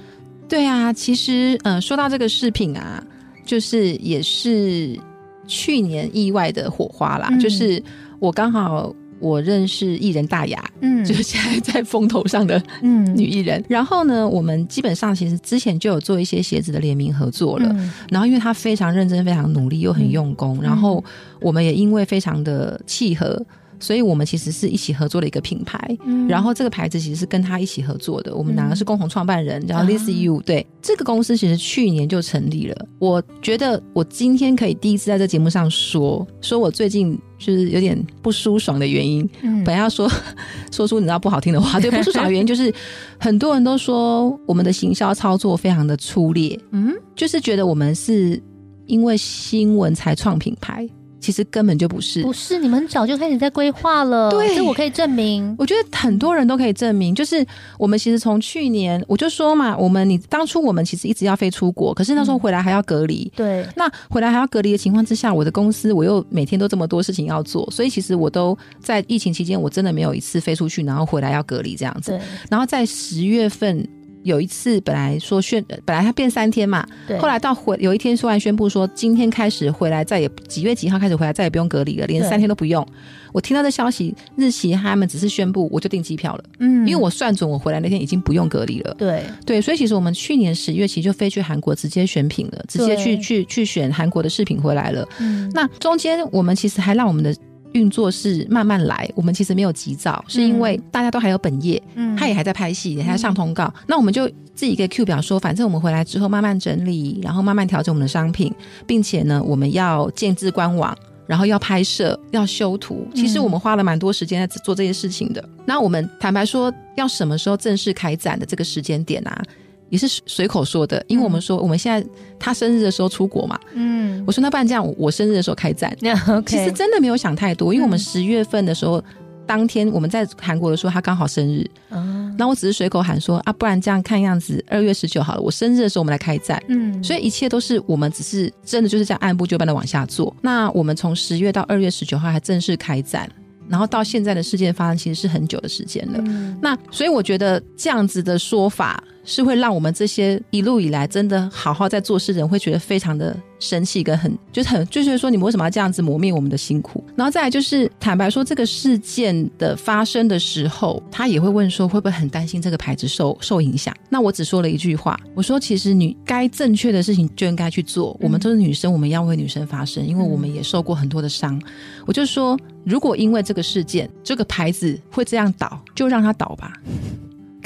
[0.49, 0.91] 对啊。
[0.93, 3.05] 其实，呃，说到这个饰品啊，
[3.45, 4.99] 就是也是
[5.47, 7.83] 去年意外的火花啦，嗯就是
[8.19, 8.95] 我刚好。
[9.19, 13.63] 我认识艺人大雅，嗯就是现在在风头上的嗯女艺人。
[13.69, 17.69] 然后呢，我们基本上其实之前就有做一些鞋子的联名合作了。
[17.73, 21.03] 嗯然后因为她非常认真、非常努力又很用功，然后
[21.41, 23.45] 我们也因为非常的契合，
[23.79, 25.79] 所以我们其实是一起合作的一个品牌。
[26.05, 30.43] 嗯然后这个牌子其实是跟他一起合作的，我们两个是共同创办人，叫 This You。
[30.45, 32.87] 对，这个公司其实去年就成立了。
[32.99, 39.29] 我觉得我今天可以第一次在这节目上说，说我最近就是有点不舒爽的原因。
[39.43, 40.11] 嗯本来要说
[40.73, 42.73] 说出你知道不好听的话，对，不舒爽的原因就是
[43.19, 48.43] 很多人都说我们的行销操作非常的粗劣，嗯就是觉得我们是
[48.87, 50.89] 因为新闻才创品牌，
[51.27, 52.23] 其实根本就不是。
[52.23, 55.53] 不是，你们很早就开始在规划了，对这我可以证明。
[55.59, 57.45] 我觉得很多人都可以证明，就是
[57.81, 63.29] 我们其实从去年我就说嘛，我们你当初我们其实一直要飞出国，可是那时候回来还要隔离。
[63.35, 72.13] 对，那回来还要隔离的情况之下，我的公司我又每天都这么多事情要做，所以其实我都在疫情期间，我真的没有一次飞出去，然后回来要隔离这样子。
[72.13, 73.85] 对，然后在十月份
[74.27, 82.87] 有一次，本来说宣，本来他变三天嘛，对，后来到回有一天突然宣布说，今天开始回来再也几月几号开始回来再也不用隔离了，连三天都不用。
[83.33, 86.87] 我听到这消息日期，他们只是宣布，我就订机票了，嗯。
[86.87, 88.95] 因为我算准我回来那天已经不用隔离了。
[88.99, 89.23] 对。
[89.45, 95.07] 对，所以其实我们去年十月其实就飞去韩国直接选品了，直接去去去选韩国的饰品回来了。
[95.19, 95.51] 嗯。
[95.55, 97.35] 那中间我们其实还让我们的
[97.77, 103.73] 运作是慢慢来，我们其实没有急躁，是因为大家都还有本业，嗯他也还在拍戏，也还在上通告。
[103.87, 108.53] 那我们就自己一个 Q 表说，反正我们回来之后慢慢整理，然后慢慢调整我们的商品，
[108.87, 110.97] 并且呢，我们要建置官网。
[111.29, 115.45] 然后要拍摄，要修图，其实我们花了蛮多时间在做这些事情的。
[115.65, 119.43] 那我们坦白说，要什么时候正式开展的这个时间点啊，
[119.89, 122.07] 也是随口说的，因为我们说我们现在
[122.39, 125.97] 他生日的时候出国嘛，嗯我说那不然这样，我生日的时候开战。
[126.29, 129.03] OK，其实真的没有想太多，因为我们嗯十月份的时候，
[129.47, 136.63] 当天我们在韩国的时候，他刚好生日，啊然后我只是随口喊说啊，不然这样看样子，二月十九好了，我生日的时候我们来开战。
[136.69, 140.35] 嗯，所以一切都是我们只是真的就是这样按部就班的往下做。
[140.43, 143.27] 那我们从十月到二月十九号还正式开战，
[143.69, 146.19] 然后到现在的事件发生其实是很久的时间了。
[146.27, 157.05] 嗯那所以我觉得这样子的说法是会让我们这些一路以来真的好好在做事的人会觉得非常的生气，跟很就是很就是说你们为什么要这样子磨灭我们的辛苦？
[157.15, 163.95] 然后再来就是坦白说，这个事件的发生的时候，他也会问说会不会很担心这个牌子受受影响？
[164.09, 168.17] 那我只说了一句话，我说其实你该正确的事情就应该去做。
[168.21, 171.61] 我们都是女生，我们要为女生发声，因为我们也受过很多的伤。
[172.07, 176.73] 我就说，如果因为这个事件，这个牌子会这样倒，就让它倒吧。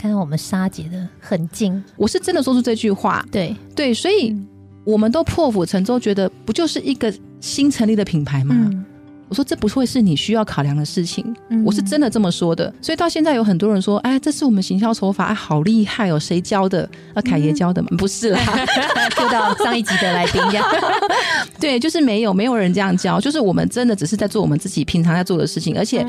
[0.01, 3.55] 看到我们沙姐的很近，我是真的说出这句话，对。
[3.77, 4.35] 对，所以
[4.83, 8.55] 我们都破釜沉舟，觉得不就是一个新成立的品牌吗？
[8.59, 8.83] 嗯。
[9.29, 11.63] 我说这不会是你需要考量的事情，嗯。
[11.67, 12.73] 我是真的这么说的。
[12.81, 16.89] 所以到现在有很多人说，哎，这是我们行销手法，哎，好厉害哦，谁教的？
[17.13, 17.89] 啊，凯爷教的吗？
[17.99, 18.41] 不是啦，
[19.19, 20.65] 就到上一集的来宾一样，
[21.61, 26.05] 对，就是没有没有人这样教，就是我们真的只是在做我们自己平常在做的事情，而且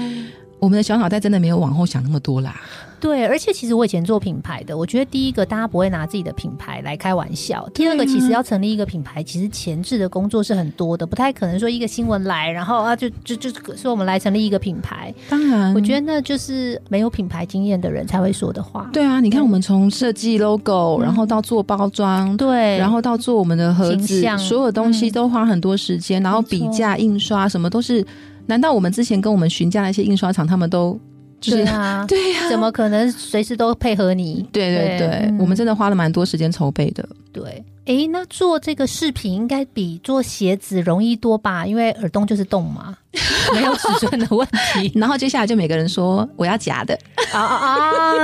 [0.61, 2.61] 我们的小脑袋真的没有往后想那么多啦。
[2.99, 18.87] 对，而且其实我以前做品牌的，我觉得第一个大家不会拿自己的品牌来开玩笑，第二个其实要成立一个品牌，其实前置的工作是很多的，不太可能说一个新闻来，然后啊就就就说我们来成立一个品牌，当然，我觉得那就是没有品牌经验的人才会说的话。
[18.93, 24.37] 对啊，你看我们从设计 logo，、然后到做包装，对，然后到做我们的盒形子，象。
[24.37, 25.11] 所有东西嗯。
[25.11, 28.05] 都花很多时间，然后比价、印刷什么都是。
[28.51, 30.99] 难道我们之前跟我们询价那些印刷厂，他们都
[31.39, 34.45] 就是对啊， 对呀、怎么可能随时都配合你？
[34.51, 37.07] 对对对，嗯我们真的花了蛮多时间筹备的。
[37.31, 41.65] 对，哎，那做这个饰品应该比做鞋子容易多吧？
[41.65, 42.93] 因为耳洞就是洞嘛，
[43.55, 46.93] 没有尺寸的问题 然后接下来就每个人说我要夹的，
[47.31, 47.67] 啊啊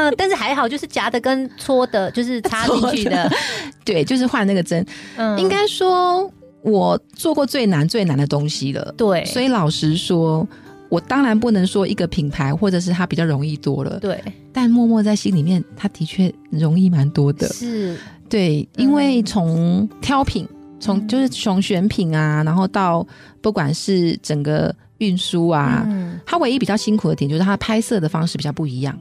[0.03, 0.11] 啊！
[0.17, 3.31] 但是还好，就是夹的跟搓的，就是插进去的，
[3.85, 4.85] 对，就是换那个针。
[5.15, 6.29] 嗯，应该说，
[6.67, 8.93] 我做过最难最难的东西了。
[8.97, 10.47] 对，所以老实说，
[10.89, 14.21] 我当然不能说一个品牌或者是它比较容易多了，对。
[14.51, 17.47] 但默默在心里面，它的确容易蛮多的。
[17.47, 17.95] 是，
[18.27, 20.47] 对，因为从挑品，
[20.79, 21.07] 从嗯。
[21.07, 23.05] 就是从选品啊，然后到
[23.39, 28.97] 不管是整个运输啊，嗯，它唯一比较辛苦的点就是它拍摄的方式比较不一样，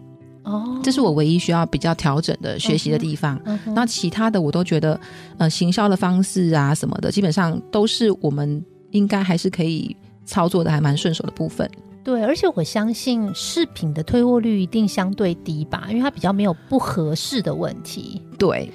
[0.46, 3.40] 哦，这是我唯一需要比较调整的学习的地方。
[3.74, 4.98] 那其他的我都觉得，
[5.38, 11.68] 呃，行销的方式啊什么的，基本上都是我们应该还是可以操作的还蛮顺手的部分。
[12.04, 18.22] 对，而且我相信饰品的退货率一定相对低吧，因为它比较没有不合适的问题。
[18.38, 18.70] 对，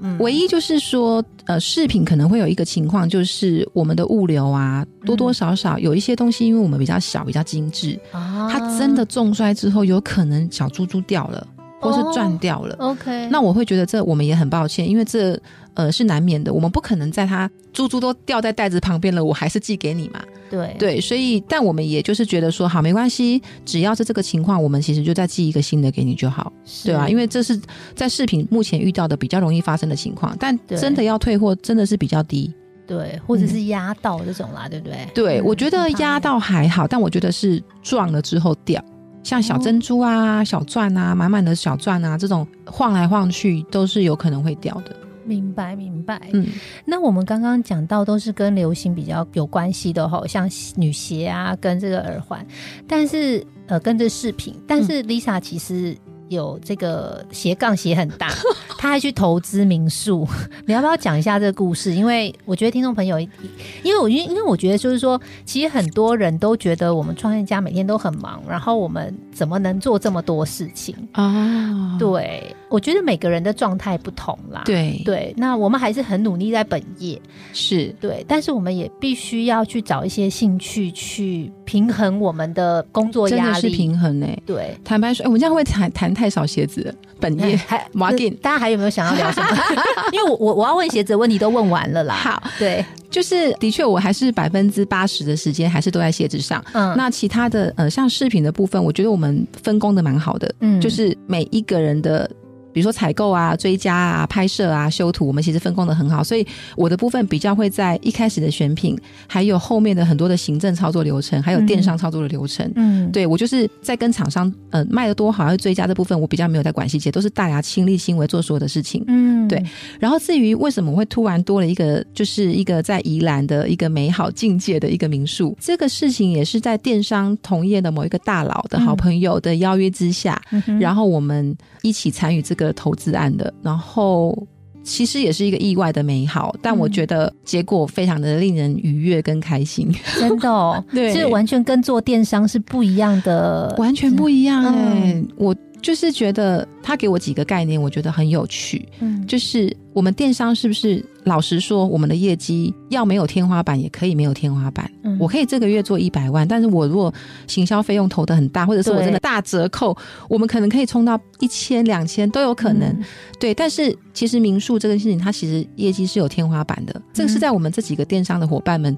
[0.00, 8.48] 嗯，唯一就是说，呃，饰品可能会有一个情况，就是我们的物流啊，多多少少有一些东西，因为我们比较小、比较精致，啊。
[8.50, 11.46] 它真的重摔之后，有可能小珠珠掉了，
[11.80, 12.74] 或是转掉了。
[12.78, 15.40] OK，那我会觉得这我们也很抱歉，因为这
[15.74, 20.20] 呃是难免的，我们不可能在它珠珠都掉在袋子旁边了，我还是寄给你嘛。
[20.50, 26.50] 对对，所以但我们也就是觉得说，好没关系，只要是这个情况，我们其实就再寄一个新的给你就好，
[26.84, 27.60] 对啊，因为为这是
[27.94, 32.50] 在饰品目前遇到的比较容易发生的情况，但真的要退货真的是比较低。
[32.86, 34.96] 对，或者是压到这种啦，对不对？
[35.12, 38.82] 对，嗯我觉得压到还好，但我觉得是撞了之后掉，
[39.22, 44.96] 像小珍珠啊、小钻啊、满满的小钻啊，这种晃来晃去都是有可能会掉的。
[45.24, 46.20] 明白明白。
[46.32, 46.46] 嗯，
[46.86, 52.46] 那我们刚刚讲到都是跟流行比较有关系的哈，像女鞋啊，跟这个耳环，
[52.86, 55.96] 但是呃，跟这饰品，但是 Lisa 其实。
[56.28, 58.28] 有这个斜杠斜很大，
[58.78, 60.26] 他还去投资民宿。
[60.66, 61.94] 你要不要讲一下这个故事？
[61.94, 70.94] 因为我觉得听众朋友，因为我因为因为我觉得就是说，其实很多人都觉得我们创业家每天都很忙，然后我们怎么能做这么多事情？
[71.12, 74.62] 啊，对，我觉得每个人的状态不同啦。
[74.64, 77.20] 对对，那我们还是很努力在本业，
[77.52, 83.68] 是，对，但是我们也必须要去找一些兴趣去平衡我们的工作压力真的是。
[83.78, 89.48] 平衡呢、对，坦白说，哎我们这样会谈谈太少鞋子了，本业还马进大家还有没有想要聊什么？
[90.12, 92.14] 因为我我我要问鞋子的问题都问完了啦。
[92.14, 96.64] 好，对，就是的确，我还是百分之八十的时间还是都在鞋子上。
[96.72, 102.28] 嗯，那其他的呃，像饰品的部分，我觉得我们分工的蛮好的，嗯就是每一个人的。
[102.72, 112.70] 比如说采购啊、追加啊、拍摄啊、修图，我们其实分工的很好，所以我的部分比较会在一开始的选品，还有后面的很多的行政操作流程，还有电商操作的流程。
[112.76, 119.02] 嗯，对我就是在跟厂商呃卖的多好，还有追加这部分，我比较没有在管细节，都是大家亲力亲为做所有的事情。
[119.06, 119.62] 嗯，对
[119.98, 134.46] 然后至于为什么会突然多了一个，就是一个在宜兰的一个美好境界的一个民宿，这个事情也是在电商同业的某一个大佬的好朋友的邀约之下，嗯，然后我们一起参与这个投资案的，然后。
[134.84, 136.92] 其实也是一个意外的美好，但我嗯。
[136.92, 141.12] 觉得结果非常的令人愉悦跟开心，真的哦， 对。
[141.12, 148.88] 这完全跟做电商是不一样的，完全不一样哎、嗯我就是觉得他给我几个概念，我觉得很有趣。
[149.00, 154.90] 嗯，就是我们电商是不是老实说，我们的业绩要没有天花板，也可以没有天花板。
[155.02, 157.12] 嗯我可以这个月做一百万，但是我如果
[157.48, 159.96] 行销费用投的很大，或者是我真的大折扣，
[160.28, 162.88] 我们可能可以冲到一千、两千都有可能。
[162.88, 163.04] 嗯
[163.40, 168.96] 对，但是其实民宿这个事情，它其实业绩是有天花板的，这个是在我们这几个电商的伙伴们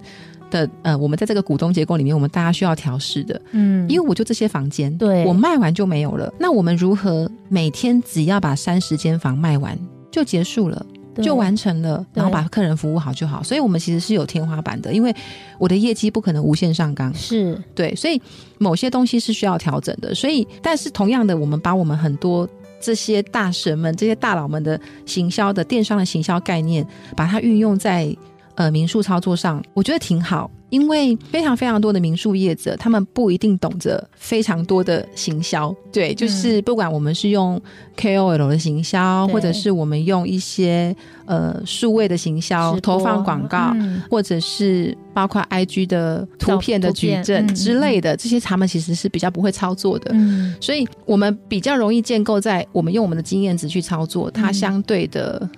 [0.50, 3.40] 的呃，我们在这个股东结构里面，我们大家需要调试的。
[3.52, 6.32] 嗯，因为我就这些房间，对我卖完就没有了。
[6.38, 9.78] 那我们如何每天只要把三十间房卖完
[10.10, 10.84] 就结束了？
[11.20, 13.42] 就完成了，然后把客人服务好就好。
[13.42, 15.14] 所以，我们其实是有天花板的，因为
[15.58, 17.12] 我的业绩不可能无限上纲。
[17.12, 18.18] 是对，所以
[18.58, 20.14] 某些东西是需要调整的。
[20.14, 22.48] 所以，但是同样的，我们把我们很多
[22.80, 28.16] 这些大神们、这些大佬们的行销的电商的行销概念，把它运用在
[28.60, 30.50] 呃民宿操作上，我觉得挺好。
[30.68, 37.60] 因为非常非常多的民宿业者，他们不一定懂得非常多的行销，对，就是不管我们是用
[37.96, 40.94] KOL 的行销，对或者是我们用一些
[41.26, 50.12] 呃数位的行销投放广告，嗯或者是包括 IG 的图片的矩阵嗯之类的，这些他们其实是比较不会操作的。
[50.14, 50.54] 嗯。
[50.60, 54.54] 所以我们比较容易建构在我们用我们的经验值去操作，它嗯。
[54.54, 55.48] 相对的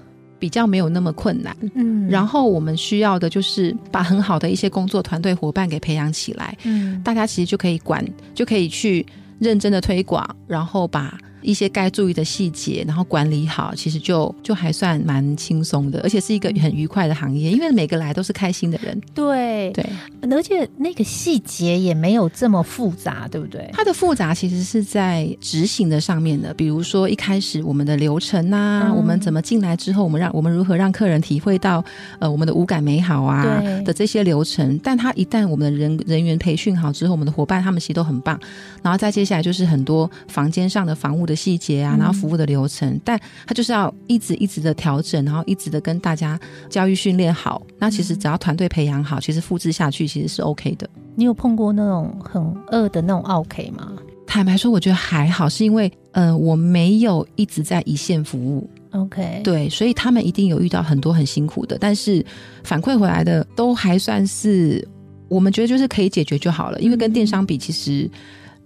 [0.42, 1.56] 比较没有那么困难。
[1.76, 7.00] 嗯，然后我们需要的就是把很好的一些工作团队伙伴给培养起来，嗯。
[7.04, 9.06] 大家其实就可以管，就可以去
[9.38, 18.98] 认真的推广，然后把一些该注意的细节，然后管理好，其实就就还算蛮轻松的，而且是一个很愉快的行业，因为每个来都是开心的人。
[19.14, 19.84] 对，对，
[20.30, 23.68] 而且那个细节也没有这么复杂，对不对？
[23.72, 31.84] 它的复杂其实是在执行的上面的，比如说一开始我们的流程啊，嗯我们怎么进来之后，我们让我们如何让客人体会到
[32.18, 34.78] 呃我们的五感美好啊的这些流程。
[34.82, 38.38] 但它一旦我们的人人员培训好之后，我们的伙伴他们其实都很棒，
[38.82, 47.62] 然后再接下来就是很多房间上的房屋的细节啊，嗯然后服务的流程，但他就是要一直一直的调整，然后一直的跟大家教育训练好。
[47.78, 50.88] 那其实只要团队培养好，其实复制下去其实是 OK 的。
[51.14, 53.92] 你有碰过那种很恶的那种 OK 吗
[54.26, 62.24] 坦白说，我觉得还好，是因为呃，我没有一直在一线服务，？OK，，对，所以他们一定有遇到很多很辛苦的，但是
[62.64, 64.86] 反馈回来的都还算是
[65.28, 68.10] 我们觉得就是可以解决就好了，因为跟电商比，其实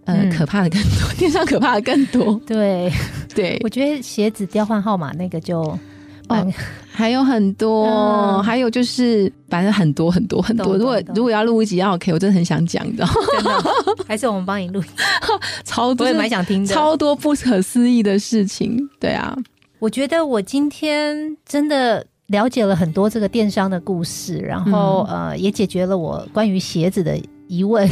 [0.06, 0.30] 呃、嗯。
[0.30, 2.90] 可怕的更多，电商可怕的更多， 对，
[3.34, 3.60] 对。
[3.62, 5.60] 我，觉得鞋子调换号码那个就
[6.28, 6.52] 哦
[6.90, 8.42] 还有很多，嗯。
[8.42, 13.06] 还有就是反正很多很多很多，如果如果要录一集要 OK，我真的很想讲你知道
[13.44, 13.62] 吗，
[14.08, 14.82] 还是我们帮你录，
[15.64, 16.74] 超多我也蛮想听的。
[16.74, 19.36] 超多不可思议的事情，对啊，
[19.78, 25.28] 我觉得我今天真的了解了很多这个电商的故事，然后、嗯。
[25.28, 27.88] 呃，也解决了我关于鞋子的疑问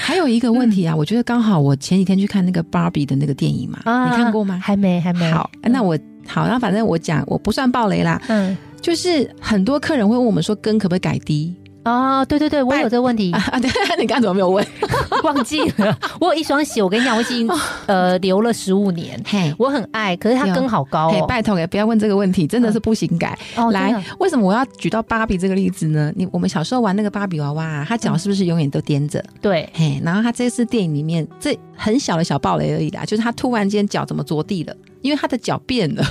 [0.00, 3.78] 还有一个问题啊，我觉得刚好我前几天去看那个芭比的那个电影嘛，
[4.10, 4.58] 你看过吗？
[4.60, 5.30] 还没，还没。
[5.30, 5.96] 好，那我
[6.26, 13.58] 好，那反正我讲，我不算暴雷啦，嗯，就是很多客人会问我们说，跟可不可以改低哦，对对对，我有这个问题， 啊？
[13.60, 14.64] 对，你刚刚怎么没有问？
[15.24, 15.98] 忘记了。
[16.20, 17.48] 我有一双鞋，我跟你讲，我已经
[17.86, 21.26] 呃留了十五年， 嘿，我很爱，可是它跟好高嘿，哦。
[21.26, 23.38] 拜托，也不要问这个问题，真的是不行改。
[23.56, 26.12] 哦，来，为什么我要举到芭比这个例子呢？
[26.16, 29.22] 你我们小时候玩那个芭比娃娃、啊，它脚是不是永远都踮着？
[29.40, 34.74] 对，嘿，然后它这次电影里面这很小的小暴雷而已啦，就是它突然间脚怎么着地了？
[35.02, 36.04] 因为它的脚变了，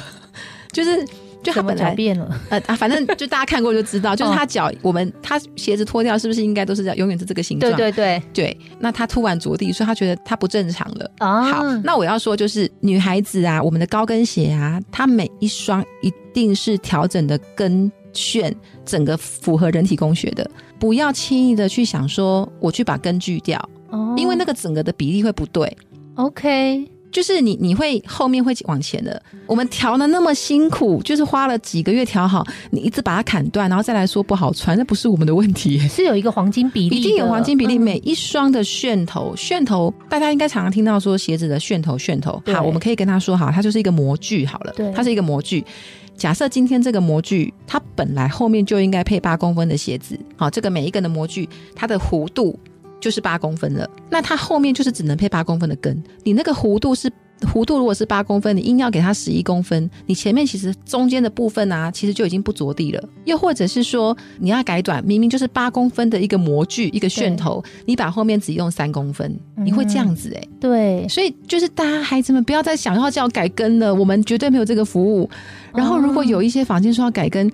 [0.72, 1.06] 就是
[1.42, 2.30] 就他本来变了？
[2.50, 7.72] 呃啊，反正就大家看过就知道，就是他脚，我们他鞋子脱掉，是不是应该都是永远是这个形状？
[7.74, 11.12] 对对对，对那他突然着地，所以他觉得他不正常了。
[11.20, 18.54] 啊，好，那我要说就是女孩子啊，我们的高跟鞋啊，它每一双一定是调整的跟楦
[18.86, 23.58] 整个符合人体工学的，不要轻易的去想说我去把根锯掉，
[23.92, 25.78] 哦因为那个整个的比例会不对。
[26.16, 29.22] OK，就是你你会后面会往前的。
[29.46, 35.80] 我们调的那么辛苦，就是花了几个月调好，你一直把它砍断，然后再来说不好穿，那不是我们的问题。
[35.90, 42.42] 是有一个黄金比例的，一定有黄金比例，嗯每一双的楦头，楦头大家应该常常听到说鞋子的楦头，楦头。
[42.54, 45.64] 好，我们可以跟他说好，它就是一个模具好了对，它是一个模具。
[46.16, 52.60] 假设今天这个模具，它本来后面就应该配八公分的鞋子，好，这个每一个的模具，它的弧度
[53.00, 57.12] 就是八公分了，那它后面就是只能配八公分的根，你那个弧度是。
[57.54, 63.02] 弧度如果是八公分，你硬要给它十一公分，你前面其实中间的部分啊，其实就已经不着地了。
[63.24, 75.30] 又或者是说，你要改短，明明就是八公分的一个模具，一个楦头，你把后面只用三公分，你会这样子哎、对，所以就是大家孩子们不要再想要叫改根了，我们绝对没有这个服务。
[75.74, 77.50] 然后如果有一些房间说要改跟，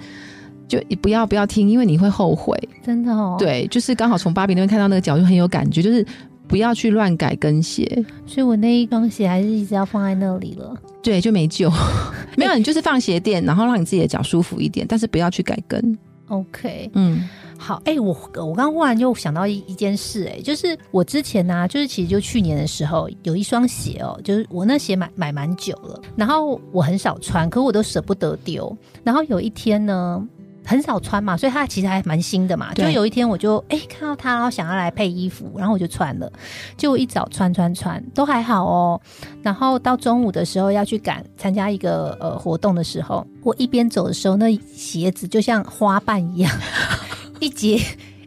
[0.67, 2.57] 就不要不要听，因为你会后悔。
[2.83, 6.05] 真的哦，，对，就是刚好从芭比那边看到那个脚就很有感觉，就是
[6.47, 7.85] 不要去乱改跟鞋。
[8.25, 10.75] 所以我那一双鞋还是一直要放在那里了。
[11.01, 11.71] 对，就没救。
[12.37, 15.97] 没有，你就是放鞋垫，然后让你自己的脚舒服一点，但是不要去改跟。
[16.27, 28.75] OK，嗯，好，哎、我我刚刚忽然又想到一一件事、哎，就是我之前呢、就是其实就去年的时候有一双鞋哦，就是我那鞋买买蛮久了，然后我很少穿，可我都舍不得丢。
[29.03, 30.27] 然后有一天呢，
[30.65, 32.73] 很少穿嘛，所以它其实还蛮新的嘛。
[32.73, 36.31] 就有一天我就哎、看到它，然后想要来配衣服，然后我就穿了，
[36.75, 38.99] 就一早穿穿穿都还好哦。
[39.43, 46.51] 然后到中午的时候要去赶参加一个呃活动的时候，我一边走的时候，那鞋子就像花瓣一样，
[47.39, 47.79] 一节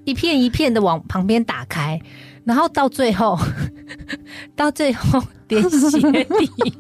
[0.05, 2.01] 一片一片的往旁边打开，
[2.45, 3.39] 然后到最后，
[4.55, 6.51] 到最后连鞋底，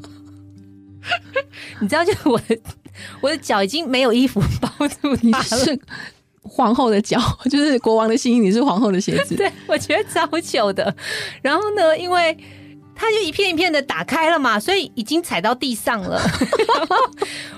[1.80, 2.58] 你知道，就是我的
[3.20, 5.44] 我的脚已经没有衣服 包住你它了。
[5.44, 5.78] 是
[6.42, 7.20] 皇后的脚，
[7.50, 9.34] 就是国王的心，你是皇后的鞋子。
[9.36, 10.94] 对，我觉得超糗的。
[11.42, 12.36] 然后呢，因为
[12.94, 16.18] 它就一片一片的打开了嘛，所以已经踩到地上了。
[16.76, 16.96] 然后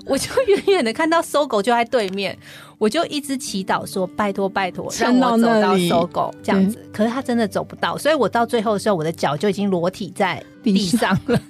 [0.06, 2.36] 我就远远的看到搜狗就在对面，
[2.78, 11.40] 我就一直祈祷说：“拜托拜托，让我走到搜狗这样子。”可是他真的走不到，所以我到最后的时候，我的脚就已经裸体在地地上了，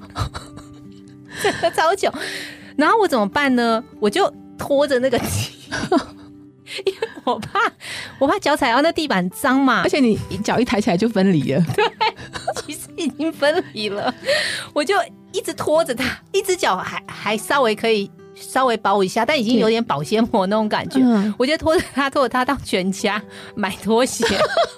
[1.43, 2.13] 真的超糗。
[2.77, 3.83] 然后我怎么办呢？
[4.01, 5.19] 我就拖着那个。
[6.87, 7.59] 因为我怕，
[8.21, 11.65] 我怕脚踩到那地板脏嘛，而且你脚一抬起来就分离了。
[11.75, 11.85] 对
[12.65, 14.15] 其实已经分离了，
[14.73, 14.95] 我就
[15.33, 21.01] 一直拖着它，一只脚还还稍微可以稍微包一下，但已经有点保鲜膜那种感觉。
[21.03, 23.21] 嗯我就拖着它，拖着它到全家
[23.57, 24.25] 买拖鞋，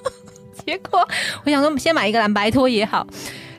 [0.65, 1.07] 结果
[1.45, 3.07] 我想说先买一个蓝白拖也好。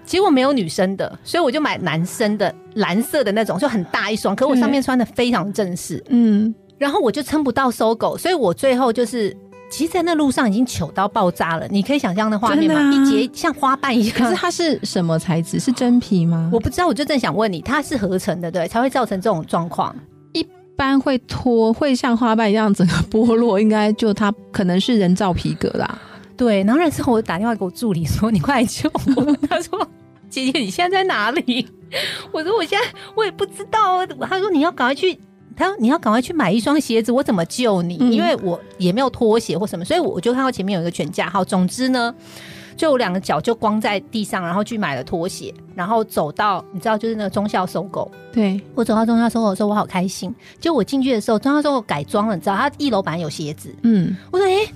[0.06, 4.36] 结果没有女生的，所以我就买男生的蓝色的那种，就很大一双。
[4.36, 9.36] 可我上面穿的非常正式，嗯，然后我就撑不到搜狗，所以我最后就是，
[9.72, 11.66] 其实，在那路上已经糗到爆炸了。
[11.70, 12.80] 你可以想象那画面吗？
[12.80, 14.16] 啊一节像花瓣一样。
[14.18, 15.60] 可是它是什么材质？
[15.60, 16.49] 是真皮吗？
[16.54, 19.95] 我不知道，我就正想问你，它是合成的对，才会造成这种状况。
[20.34, 20.45] 一
[20.76, 25.99] 般会脱，会像花瓣一样整个剥落，应该就它可能是人造皮革啦。
[26.36, 29.88] 对，然后那时候我打电话给我助理说：“你快来救我！”他说
[30.30, 31.68] ：“姐姐，你现在在哪里？”
[32.32, 35.18] 我说：“我现在我也不知道。”他说：“你要赶快去。”
[35.56, 37.98] 他说：“你要赶快去买一双鞋子，我怎么救你？
[38.00, 41.46] 嗯因为我也没有拖鞋或什么，所以我就看到前面有一个全家号。
[41.46, 42.14] 总之呢，
[42.76, 48.12] 就我两个脚就光在地上，然后去买了拖鞋，然后走到你知道，就是那个中校搜狗。
[48.32, 50.34] 对，我走到中校搜狗的时候，我好开心。
[50.60, 54.68] 就我进去的时候，中校搜狗改装了，你知道，它一楼本来有鞋子，嗯，我说：“诶，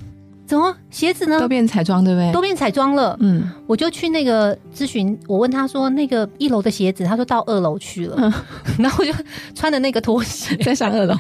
[0.48, 1.48] 怎么鞋子呢都？
[1.48, 2.32] 变彩妆，对不对？
[2.32, 8.34] 都变彩妆了。”嗯，我就去那个咨询，我问他说那个一楼的鞋子，他说到二楼去了，嗯
[8.80, 9.14] 然后我就
[9.54, 11.14] 穿的那个拖鞋，再上二楼。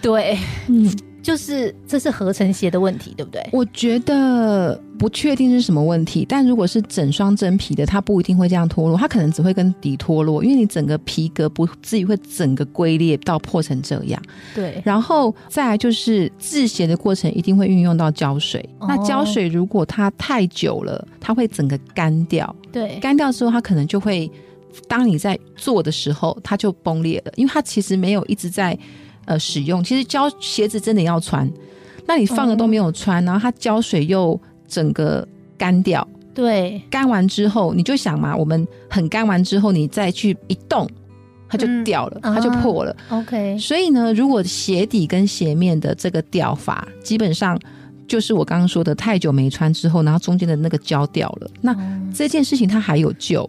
[0.00, 0.90] 对，嗯，
[1.22, 3.40] 就是这是合成鞋的问题，对不对？
[3.52, 14.20] 我觉得不确定是什么问题，但如果是整双真皮的，它不一定会这样脱落，它可能只会跟底脱落，因为你整个皮革不至于会整个龟裂到破成这样。
[14.54, 24.28] 对，然后再来就是制鞋的过程一定会运用到胶水，哦那胶水如果它太久了，它会整个干掉，对，干掉之后它可能就会，
[24.88, 28.76] 当你在做的时候它就崩裂了，因为它其实没有一直在
[29.24, 29.82] 呃使用。
[29.82, 31.50] 其实胶鞋子真的要穿，
[32.06, 40.88] 那你放了都没有穿，然后它胶水又整个干掉，对，干完之后你就想嘛，我们很干完之后你再去一动，
[41.48, 42.96] 它就嗯掉了，啊它就破了。
[43.10, 47.58] OK，所以呢，如果鞋底跟鞋面的这个掉法，基本上
[48.08, 53.48] 就是我刚刚说的，太久没穿之后，然后中间的那个胶掉了，那嗯这件事情它还有救，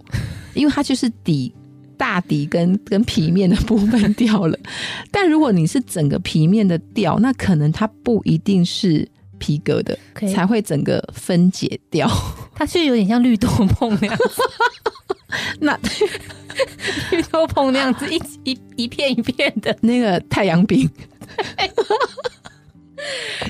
[0.53, 1.53] 因为它就是底。
[1.97, 4.57] 大底跟跟皮面的部分掉了，
[5.11, 9.97] 但如果你是整个皮面的掉，那可能它不一定是皮革的，
[10.33, 12.09] 才会整个分解掉。
[12.55, 14.41] 它是有点像绿豆碰那样子，
[15.59, 15.77] 那
[17.11, 19.75] 绿豆碰那样子一一一片一片的。
[19.81, 20.89] 那个太阳饼，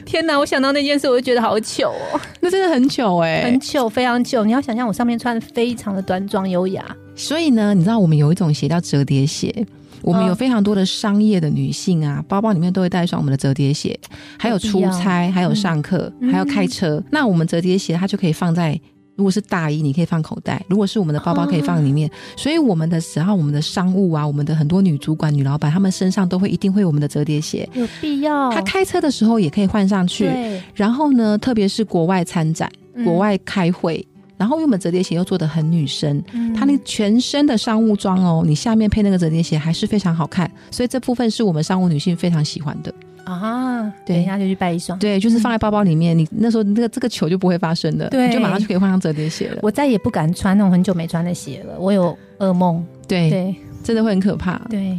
[0.06, 0.40] 天哪！
[0.40, 4.44] 我想到那件事，我就觉得好糗哦，那真的很糗哎、很糗，非常糗。
[4.46, 6.84] 你要想象我上面穿的非常的端庄优雅，
[7.16, 9.66] 所以呢，你知道我们有一种鞋叫折叠鞋，
[10.02, 13.98] 我们嗯有非常多的商业的女性啊，包包里面都会带一双我们的折叠鞋，
[14.38, 17.04] 还有出差，还有上课，嗯还要开车。
[17.12, 18.80] 那我们折叠鞋它就可以放在。
[19.16, 22.10] 如果是大衣，你可以放口袋；如果是我们的包包，可以放里面。
[22.36, 27.70] 所以我们的时候，我们的商务啊，我们的很多女主管、女老板，她们身上都会一定会有我们的折叠鞋。
[27.74, 28.50] 有必要。
[28.52, 30.32] 她开车的时候也可以换上去。
[30.74, 34.04] 然后呢，特别是国外参展、嗯国外开会，
[34.38, 42.94] 然后因为我们折叠鞋又做的很女生，嗯它那全身的商务装哦，你下面配那个折叠鞋还是非常好看，所以这部分是我们商务女性非常喜欢的。
[43.26, 45.00] 啊，对等一下就去拜一双。
[45.00, 49.60] 对，就是放在包包里面， 你那时候那个这个球就不会发生的，对你就马上就可以换上折叠鞋了。
[49.62, 52.86] 我再也不敢穿那种很久没穿的鞋了，我有噩梦。
[53.08, 54.60] 对，对真的会很可怕。
[54.70, 54.98] 对，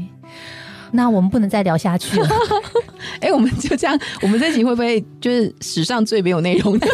[0.91, 2.29] 那我们不能再聊下去了。
[3.21, 6.87] 哎、我们就这样，我们这集会不会就是史上最没有内容的？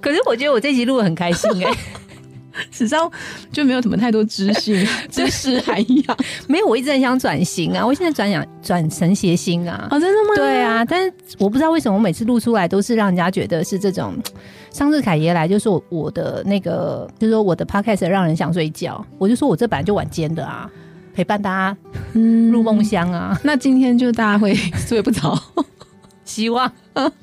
[0.00, 1.72] 可是我觉得我这集录的很开心哎、
[2.70, 3.10] 史上
[3.52, 9.86] 就没有什么太多知识、 知识涵养没有，我一直很想转型啊，我现在转想转神邪星啊。
[9.90, 10.34] 哦，真的吗？
[10.36, 14.14] 对啊，但是我不知道为什么我每次录出来都是让人家觉得是这种。
[14.72, 20.70] 上次凯爷来就说我的那个，就是说我的 podcast 让人想睡觉，我就说我这本来就晚间的啊，
[21.12, 21.76] 陪伴大家
[22.12, 25.36] 嗯入梦乡啊，那今天就大家会睡不着？
[26.24, 26.70] 希望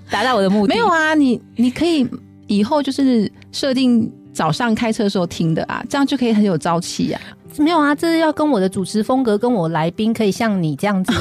[0.09, 0.73] 达到我的目的。
[0.73, 2.05] 没有啊，你你可以
[2.47, 7.21] 以后就是设定早上开车的时候听的啊，这样就可以很有朝气啊。
[7.57, 11.11] 没有啊，这是要跟我的主持风格，跟我来宾可以像你这样子，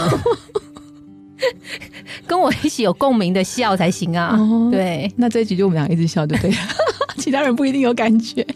[2.26, 4.36] 跟我一起有共鸣的笑才行啊。
[4.38, 6.54] 哦对，那这一集就我们俩一直笑，对不对？
[7.16, 8.46] 其他人不一定有感觉。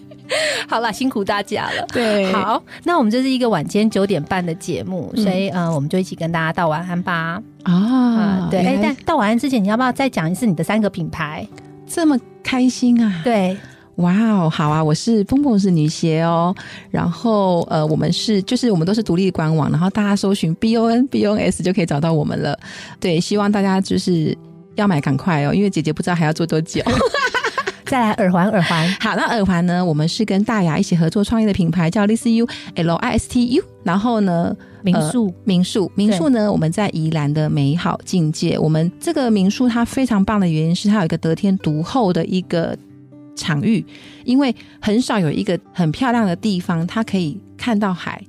[0.68, 1.86] 好了，辛苦大家了。
[1.92, 7.42] 对，好，那我们这是一个晚间九点半的节目，所以呃，我们就一起跟大家道晚安吧。
[7.62, 11.46] 啊啊，，对，哎、但道晚安之前，你要不要再讲一次你的三个品牌？
[11.86, 12.16] 这么
[12.50, 13.20] 开心啊！
[13.22, 13.56] 对，
[13.94, 14.82] 哇哦，好啊！
[14.82, 16.52] 我是蹦蹦是女鞋哦，
[16.90, 22.58] 然后呃，我们是就是我们都是独立的官网，然后大家搜寻 B O N B O N S 就可以找到我们了。
[22.98, 24.36] 对，希望大家就是
[24.74, 26.82] 要买赶快哦，因为姐姐不知道还要做多久。
[27.90, 33.64] 再来耳环，耳环，好，那耳环呢，我们是跟大雅一起合作创业的品牌，叫 List U L I S T U。
[33.82, 38.56] 然后呢，民宿，民宿，民宿呢，我们在宜兰的美好境界。
[38.56, 42.78] 我们这个民宿它非常棒的原因是它有一个得天独厚的一个
[43.34, 43.84] 场域，
[44.24, 48.22] 因为很少有一个很漂亮的地方，它可以看到海，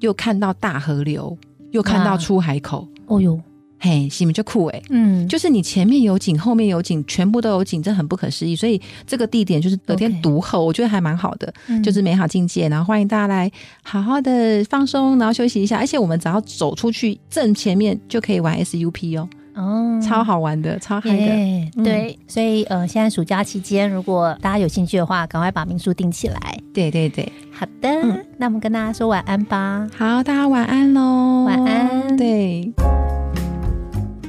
[0.00, 1.38] 又看到大河流，
[1.70, 2.88] 又看到出海口。
[3.06, 3.40] 哦哟，
[3.80, 4.82] 嘿，是不是就酷哎？
[4.90, 8.56] 嗯，就是你前面有景，后面有景，全部都有景，这很不可思议。
[8.56, 11.52] 所以这个地点就是得天独厚我觉得还蛮好的。
[11.68, 13.50] 嗯就是美好境界，然后欢迎大家来
[13.82, 15.78] 好好的放松，然后休息一下。
[15.78, 21.82] 而且我们只要走出去正前面就可以玩 SUP 哦，哦超好玩的，超嗨的。
[21.84, 26.58] 对，所以呃，现在暑假期间，如果大家有兴趣的话，赶快把民宿订起来。
[26.74, 29.86] 对对对，好的，嗯那我们跟大家说晚安吧。
[29.96, 32.72] 好，大家晚安喽，晚安对。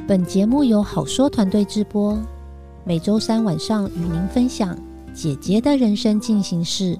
[0.09, 2.17] 本节目由好说团队制播，
[2.83, 4.75] 每周三晚上与您分享
[5.13, 6.97] 姐姐的人生进行式。